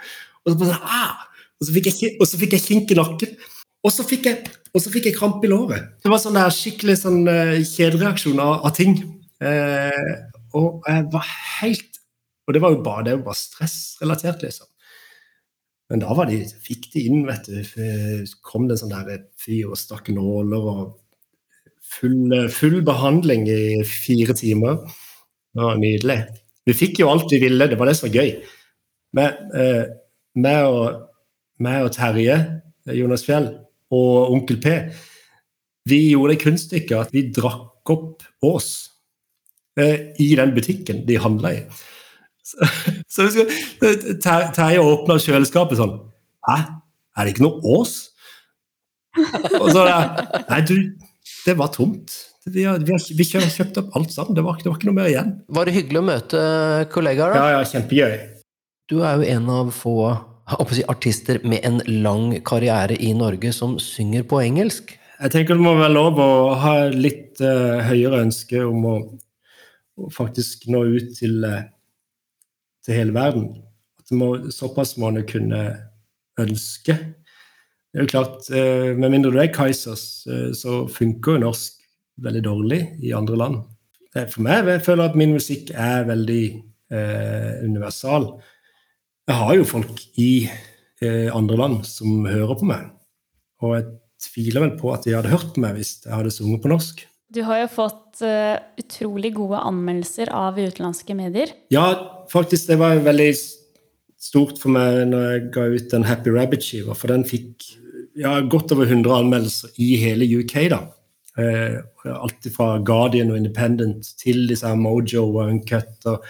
Og 0.43 0.53
så, 0.53 0.59
bare, 0.59 0.75
sånn, 0.75 0.87
ah! 0.91 1.27
og 1.61 1.67
så 1.69 1.75
fikk 1.77 1.89
jeg, 1.91 2.17
og 2.19 2.33
jeg 2.43 2.63
kink 2.65 2.91
i 2.91 2.99
nakken. 2.99 3.37
Og 3.83 3.91
så 3.91 4.05
fikk 4.07 4.29
jeg, 4.29 4.51
fikk 4.79 5.09
jeg 5.11 5.17
krampe 5.17 5.49
i 5.49 5.51
låret. 5.51 5.95
Det 6.03 6.11
var 6.13 6.21
sånn 6.23 6.39
der 6.39 6.55
skikkelig 6.55 7.01
sånn 7.01 7.23
uh, 7.27 7.57
kjedereaksjon 7.67 8.43
av, 8.43 8.61
av 8.69 8.75
ting. 8.77 8.99
Uh, 9.43 10.13
og 10.59 10.85
jeg 10.87 11.09
var 11.11 11.31
helt 11.59 11.99
Og 12.47 12.55
det 12.55 12.61
var 12.63 12.73
jo 12.75 12.83
bare, 12.85 13.05
det 13.07 13.13
var 13.17 13.27
bare 13.31 13.39
stressrelatert, 13.39 14.43
liksom. 14.43 14.67
Men 15.93 16.01
da 16.03 16.15
var 16.17 16.27
de, 16.27 16.41
fikk 16.65 16.89
de 16.95 17.05
inn, 17.07 17.21
vet 17.29 17.47
du. 17.47 17.61
kom 18.43 18.65
det 18.67 18.75
en 18.75 18.81
sånn 18.81 18.95
der 18.95 19.27
fyr 19.39 19.71
og 19.71 19.79
stakk 19.79 20.09
nåler 20.11 20.67
og 20.73 20.83
full, 21.93 22.33
full 22.51 22.81
behandling 22.87 23.47
i 23.51 23.83
fire 23.87 24.35
timer. 24.39 24.81
Det 25.53 25.63
var 25.63 25.79
nydelig. 25.81 26.19
Vi 26.67 26.77
fikk 26.77 27.03
jo 27.03 27.11
alt 27.13 27.31
vi 27.33 27.43
ville, 27.43 27.69
det 27.69 27.79
var 27.79 27.91
det 27.91 27.97
som 27.99 28.09
var 28.09 28.23
gøy. 28.23 28.35
Med, 29.19 29.41
eh, 29.59 30.63
og, 30.65 31.03
og 31.61 31.91
Terje, 31.93 32.39
Jonas 32.97 33.27
Fjell, 33.27 33.51
og 33.93 34.33
Onkel 34.33 34.59
P, 34.63 34.77
vi 35.89 36.01
gjorde 36.13 36.35
det 36.35 36.45
kunststykket 36.45 36.99
at 36.99 37.15
vi 37.15 37.27
drakk 37.35 37.93
opp 37.93 38.23
Ås 38.47 38.69
eh, 39.79 40.13
i 40.23 40.33
den 40.39 40.55
butikken 40.55 41.03
de 41.09 41.19
handla 41.21 41.55
i. 41.59 41.63
Så, 42.43 43.29
så 43.35 43.45
Terje 44.23 44.83
åpna 44.83 45.19
kjøleskapet 45.23 45.79
sånn 45.79 45.95
Hæ, 46.43 46.57
er 47.15 47.27
det 47.29 47.37
ikke 47.37 47.45
noe 47.45 47.61
Ås? 47.79 47.95
Og 49.61 49.69
så 49.71 49.85
Nei, 49.87 50.61
du, 50.67 50.77
det 51.47 51.55
var 51.59 51.71
tomt. 51.75 52.15
Vi, 52.49 52.65
har, 52.67 52.81
vi, 52.83 52.91
har, 52.91 53.03
vi 53.15 53.27
kjøpt 53.29 53.79
opp 53.79 53.97
alt 53.99 54.11
sammen. 54.15 54.35
Det 54.35 54.43
var, 54.43 54.59
det 54.59 54.71
var, 54.71 54.79
ikke 54.81 54.89
noe 54.89 54.99
mer 54.99 55.11
igjen. 55.11 55.35
Var 55.53 55.69
det 55.69 55.75
hyggelig 55.77 56.01
å 56.01 56.07
møte 56.09 56.43
kollegaer? 56.91 57.37
da? 57.37 57.43
Ja, 57.43 57.61
ja, 57.61 57.69
kjempegøy. 57.71 58.17
Du 58.91 58.99
er 59.07 59.21
jo 59.21 59.29
en 59.37 59.51
av 59.53 59.71
få 59.77 59.97
si, 60.73 60.83
artister 60.89 61.41
med 61.45 61.61
en 61.65 61.81
lang 62.03 62.35
karriere 62.45 62.97
i 62.97 63.13
Norge 63.15 63.53
som 63.53 63.79
synger 63.79 64.23
på 64.29 64.41
engelsk. 64.43 64.99
Jeg 65.23 65.31
tenker 65.31 65.55
det 65.55 65.63
må 65.63 65.77
være 65.79 65.95
lov 65.95 66.19
å 66.19 66.31
ha 66.59 66.75
litt 66.91 67.39
uh, 67.45 67.79
høyere 67.87 68.25
ønske 68.25 68.65
om 68.67 68.87
å, 68.91 68.95
å, 69.99 70.09
faktisk 70.11 70.67
nå 70.73 70.83
ut 70.97 71.13
til, 71.15 71.45
uh, 71.47 71.63
til 72.83 72.99
hele 72.99 73.15
verden. 73.15 73.53
At 74.03 74.11
må, 74.19 74.35
såpass 74.51 74.97
må 74.99 75.13
man 75.13 75.27
kunne 75.29 75.63
ønske. 76.43 76.97
Det 77.93 78.01
er 78.01 78.07
jo 78.07 78.11
klart, 78.11 78.51
uh, 78.51 78.99
Med 78.99 79.15
mindre 79.15 79.31
du 79.31 79.39
er 79.39 79.53
Kaizers, 79.55 80.25
så 80.59 80.83
funker 80.91 81.37
jo 81.37 81.45
norsk 81.47 81.79
veldig 82.23 82.43
dårlig 82.49 82.83
i 83.07 83.15
andre 83.15 83.39
land. 83.39 83.63
For 84.13 84.43
meg 84.45 84.67
jeg 84.69 84.85
føler 84.85 85.09
at 85.09 85.15
min 85.17 85.39
musikk 85.39 85.71
er 85.73 86.03
veldig 86.05 86.45
universal. 87.65 88.27
Jeg 89.31 89.39
har 89.39 89.55
jo 89.55 89.67
folk 89.69 90.03
i 90.19 90.33
eh, 91.03 91.29
andre 91.31 91.59
land 91.61 91.83
som 91.87 92.27
hører 92.27 92.57
på 92.59 92.67
meg, 92.67 92.89
og 93.63 93.77
jeg 93.77 93.89
tviler 94.23 94.65
vel 94.67 94.77
på 94.79 94.91
at 94.95 95.07
de 95.07 95.15
hadde 95.15 95.31
hørt 95.31 95.53
på 95.55 95.63
meg 95.63 95.79
hvis 95.79 96.01
jeg 96.05 96.15
hadde 96.15 96.33
sunget 96.35 96.63
på 96.63 96.73
norsk. 96.73 97.05
Du 97.33 97.41
har 97.47 97.63
jo 97.63 97.69
fått 97.73 98.21
uh, 98.27 98.59
utrolig 98.77 99.31
gode 99.39 99.57
anmeldelser 99.65 100.29
av 100.37 100.59
utenlandske 100.61 101.15
medier. 101.17 101.55
Ja, 101.73 101.87
faktisk. 102.29 102.67
Det 102.69 102.77
var 102.77 103.01
veldig 103.01 103.31
stort 104.21 104.59
for 104.61 104.75
meg 104.75 105.07
når 105.09 105.23
jeg 105.25 105.47
ga 105.55 105.65
ut 105.73 105.87
den 105.95 106.05
Happy 106.05 106.35
Rabbit-skiva, 106.35 106.97
for 106.99 107.15
den 107.15 107.25
fikk 107.25 107.71
ja, 108.21 108.37
godt 108.45 108.75
over 108.77 108.85
100 108.85 109.15
anmeldelser 109.23 109.73
i 109.81 109.95
hele 110.03 110.29
UK. 110.43 110.57
da. 110.75 110.83
Eh, 111.41 111.79
alt 112.13 112.49
fra 112.53 112.75
Guardian 112.85 113.33
og 113.33 113.39
Independent 113.41 114.13
til 114.21 114.45
disse 114.51 114.69
Mojo 114.77 115.25
og 115.31 115.47
Uncut. 115.47 115.95
Og, 116.13 116.27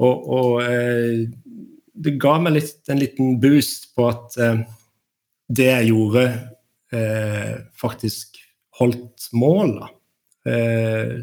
og, 0.00 0.28
og 0.38 0.62
eh, 0.64 1.26
det 1.92 2.16
ga 2.20 2.38
meg 2.40 2.56
litt, 2.56 2.78
en 2.90 3.00
liten 3.00 3.36
boost 3.42 3.90
på 3.96 4.08
at 4.08 4.38
eh, 4.40 4.62
det 5.52 5.68
jeg 5.68 5.90
gjorde, 5.90 6.24
eh, 6.94 7.52
faktisk 7.78 8.40
holdt 8.80 9.28
mål. 9.36 9.76
Eh, 10.48 11.20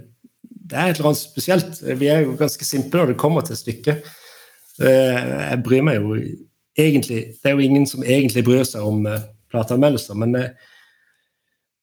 det 0.70 0.78
er 0.78 0.92
et 0.92 1.00
eller 1.00 1.12
annet 1.12 1.22
spesielt. 1.24 1.82
Vi 1.82 2.12
er 2.12 2.24
jo 2.26 2.38
ganske 2.38 2.66
simple 2.68 3.02
når 3.02 3.14
det 3.14 3.22
kommer 3.22 3.46
til 3.46 3.58
stykket. 3.58 4.06
Eh, 4.80 5.18
jeg 5.50 5.64
bryr 5.66 5.84
meg 5.84 6.00
jo 6.00 6.20
egentlig 6.80 7.34
Det 7.36 7.50
er 7.50 7.58
jo 7.58 7.66
ingen 7.66 7.84
som 7.90 8.06
egentlig 8.06 8.46
bryr 8.48 8.64
seg 8.64 8.86
om 8.88 9.02
plateanmeldelser, 9.52 10.16
men 10.16 10.38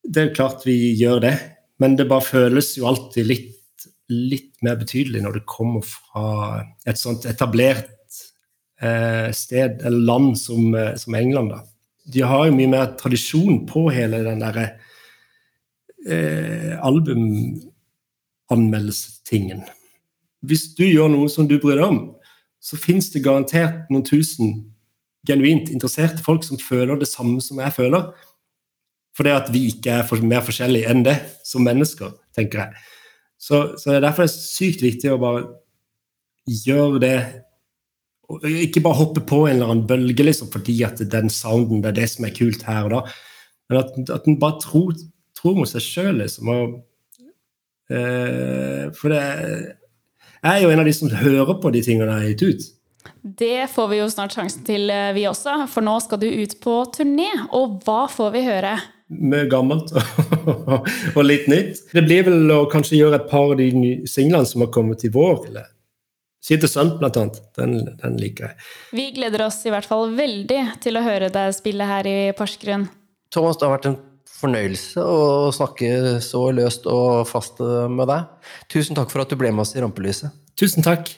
det 0.09 0.21
er 0.23 0.29
jo 0.29 0.37
klart 0.39 0.65
vi 0.65 0.95
gjør 0.97 1.21
det, 1.27 1.35
men 1.83 1.99
det 1.99 2.07
bare 2.09 2.25
føles 2.25 2.71
jo 2.79 2.87
alltid 2.89 3.29
litt, 3.29 3.87
litt 4.09 4.55
mer 4.65 4.79
betydelig 4.81 5.21
når 5.25 5.37
det 5.37 5.51
kommer 5.51 5.85
fra 5.85 6.63
et 6.89 6.97
sånt 6.97 7.27
etablert 7.29 7.91
eh, 7.91 7.96
sted 9.33 9.83
eller 9.83 9.99
land 9.99 10.39
som, 10.39 10.75
eh, 10.75 10.97
som, 10.97 11.15
England. 11.15 11.51
da. 11.51 11.63
De 12.05 12.21
har 12.21 12.47
jo 12.47 12.55
mye 12.55 12.69
mer 12.69 12.87
tradisjon 13.01 13.67
på 13.67 13.91
hele 13.91 14.23
den 14.27 14.39
derre 14.45 14.71
eh, 16.07 16.85
albumanmeldelsestingen. 16.85 19.63
Hvis 20.47 20.75
du 20.77 20.85
gjør 20.87 21.09
noe 21.11 21.29
som 21.33 21.49
du 21.49 21.59
bryr 21.59 21.77
deg 21.81 21.89
om, 21.89 22.15
så 22.61 22.77
fins 22.79 23.13
det 23.15 23.25
garantert 23.25 23.91
noen 23.91 24.05
tusen 24.07 24.73
genuint 25.27 25.71
interesserte 25.73 26.23
folk 26.23 26.45
som 26.47 26.59
føler 26.61 26.97
det 26.99 27.09
samme 27.11 27.41
som 27.43 27.59
jeg 27.63 27.73
føler. 27.75 28.03
Fordi 29.17 29.31
at 29.33 29.53
vi 29.53 29.67
ikke 29.73 29.91
er 29.91 30.07
for, 30.07 30.17
mer 30.21 30.41
forskjellige 30.45 30.89
enn 30.93 31.05
det 31.07 31.17
som 31.47 31.65
mennesker, 31.65 32.11
tenker 32.37 32.59
jeg. 32.61 32.71
Så, 33.39 33.79
så 33.81 33.91
det 33.91 33.97
er 34.05 34.21
det 34.21 34.31
sykt 34.33 34.83
viktig 34.85 35.13
å 35.13 35.21
bare 35.21 35.43
gjøre 36.47 37.01
det 37.03 37.19
Ikke 38.51 38.83
bare 38.83 38.99
hoppe 38.99 39.23
på 39.23 39.45
en 39.47 39.57
eller 39.57 39.71
annen 39.71 39.87
bølge 39.87 40.27
liksom, 40.27 40.51
fordi 40.51 40.81
at 40.87 41.03
den 41.13 41.31
sounden 41.31 41.83
det 41.85 41.93
er 41.93 41.99
det 42.01 42.09
som 42.11 42.27
er 42.27 42.35
kult 42.35 42.65
her 42.67 42.89
og 42.89 42.95
da, 42.97 43.03
men 43.71 43.81
at, 43.83 43.99
at 44.15 44.27
en 44.27 44.39
bare 44.43 44.59
tror, 44.63 44.97
tror 45.39 45.55
mot 45.59 45.71
seg 45.71 45.85
sjøl, 45.85 46.21
liksom. 46.23 46.51
Og, 46.51 46.75
uh, 47.91 48.87
for 48.99 49.15
det 49.15 49.23
jeg 50.47 50.53
er 50.53 50.63
jo 50.63 50.71
en 50.71 50.83
av 50.83 50.87
de 50.87 50.95
som 50.95 51.11
hører 51.11 51.55
på 51.63 51.71
de 51.75 51.81
tingene 51.83 52.07
jeg 52.11 52.23
har 52.23 52.33
gitt 52.33 52.45
ut. 52.47 52.67
Det 53.43 53.67
får 53.73 53.89
vi 53.91 53.99
jo 53.99 54.11
snart 54.11 54.35
sjansen 54.37 54.67
til, 54.67 54.91
eh, 54.91 55.15
vi 55.17 55.25
også, 55.27 55.65
for 55.71 55.83
nå 55.83 55.97
skal 56.05 56.21
du 56.23 56.27
ut 56.29 56.55
på 56.63 56.75
turné. 56.95 57.31
Og 57.57 57.81
hva 57.87 58.05
får 58.11 58.31
vi 58.35 58.45
høre? 58.47 58.77
mye 59.07 59.47
gammelt 59.47 59.93
og 61.17 61.23
litt 61.23 61.47
nytt. 61.51 61.85
Det 61.95 62.03
blir 62.07 62.25
vel 62.27 62.51
å 62.51 62.65
kanskje 62.71 62.99
gjøre 62.99 63.21
et 63.21 63.29
par 63.31 63.53
av 63.53 63.61
de 63.61 63.71
singlene 64.11 64.47
som 64.49 64.65
har 64.65 64.73
kommet 64.75 65.05
i 65.07 65.13
vår. 65.15 65.47
eller 65.47 65.69
Sitte 66.47 66.69
Sunt, 66.71 66.99
blant 67.01 67.17
annet. 67.19 67.41
Den, 67.59 67.81
den, 67.99 68.19
liker 68.23 68.51
jeg. 68.51 68.67
Vi 68.95 69.09
gleder 69.17 69.49
oss 69.49 69.59
i 69.67 69.73
hvert 69.75 69.89
fall 69.89 70.13
veldig 70.15 70.61
til 70.85 70.99
å 70.99 71.03
høre 71.03 71.31
deg 71.35 71.55
spille 71.57 71.89
her 71.89 72.07
i 72.07 72.19
Porsgrunn. 72.39 72.87
Thomas, 73.35 73.59
det 73.59 73.67
har 73.67 73.75
vært 73.75 73.89
en 73.91 73.99
fornøyelse 74.37 75.03
å 75.03 75.51
snakke 75.55 76.21
så 76.23 76.45
løst 76.55 76.87
og 76.91 77.27
fast 77.27 77.59
med 77.91 78.07
deg. 78.13 78.53
Tusen 78.71 78.99
takk 78.99 79.11
for 79.11 79.25
at 79.25 79.33
du 79.33 79.39
ble 79.41 79.51
med 79.51 79.67
oss 79.67 79.75
i 79.75 79.83
Rampelyset. 79.83 80.31
Tusen 80.57 80.87
takk. 80.87 81.17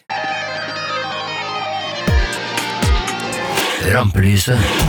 Rampelyset. 3.93 4.88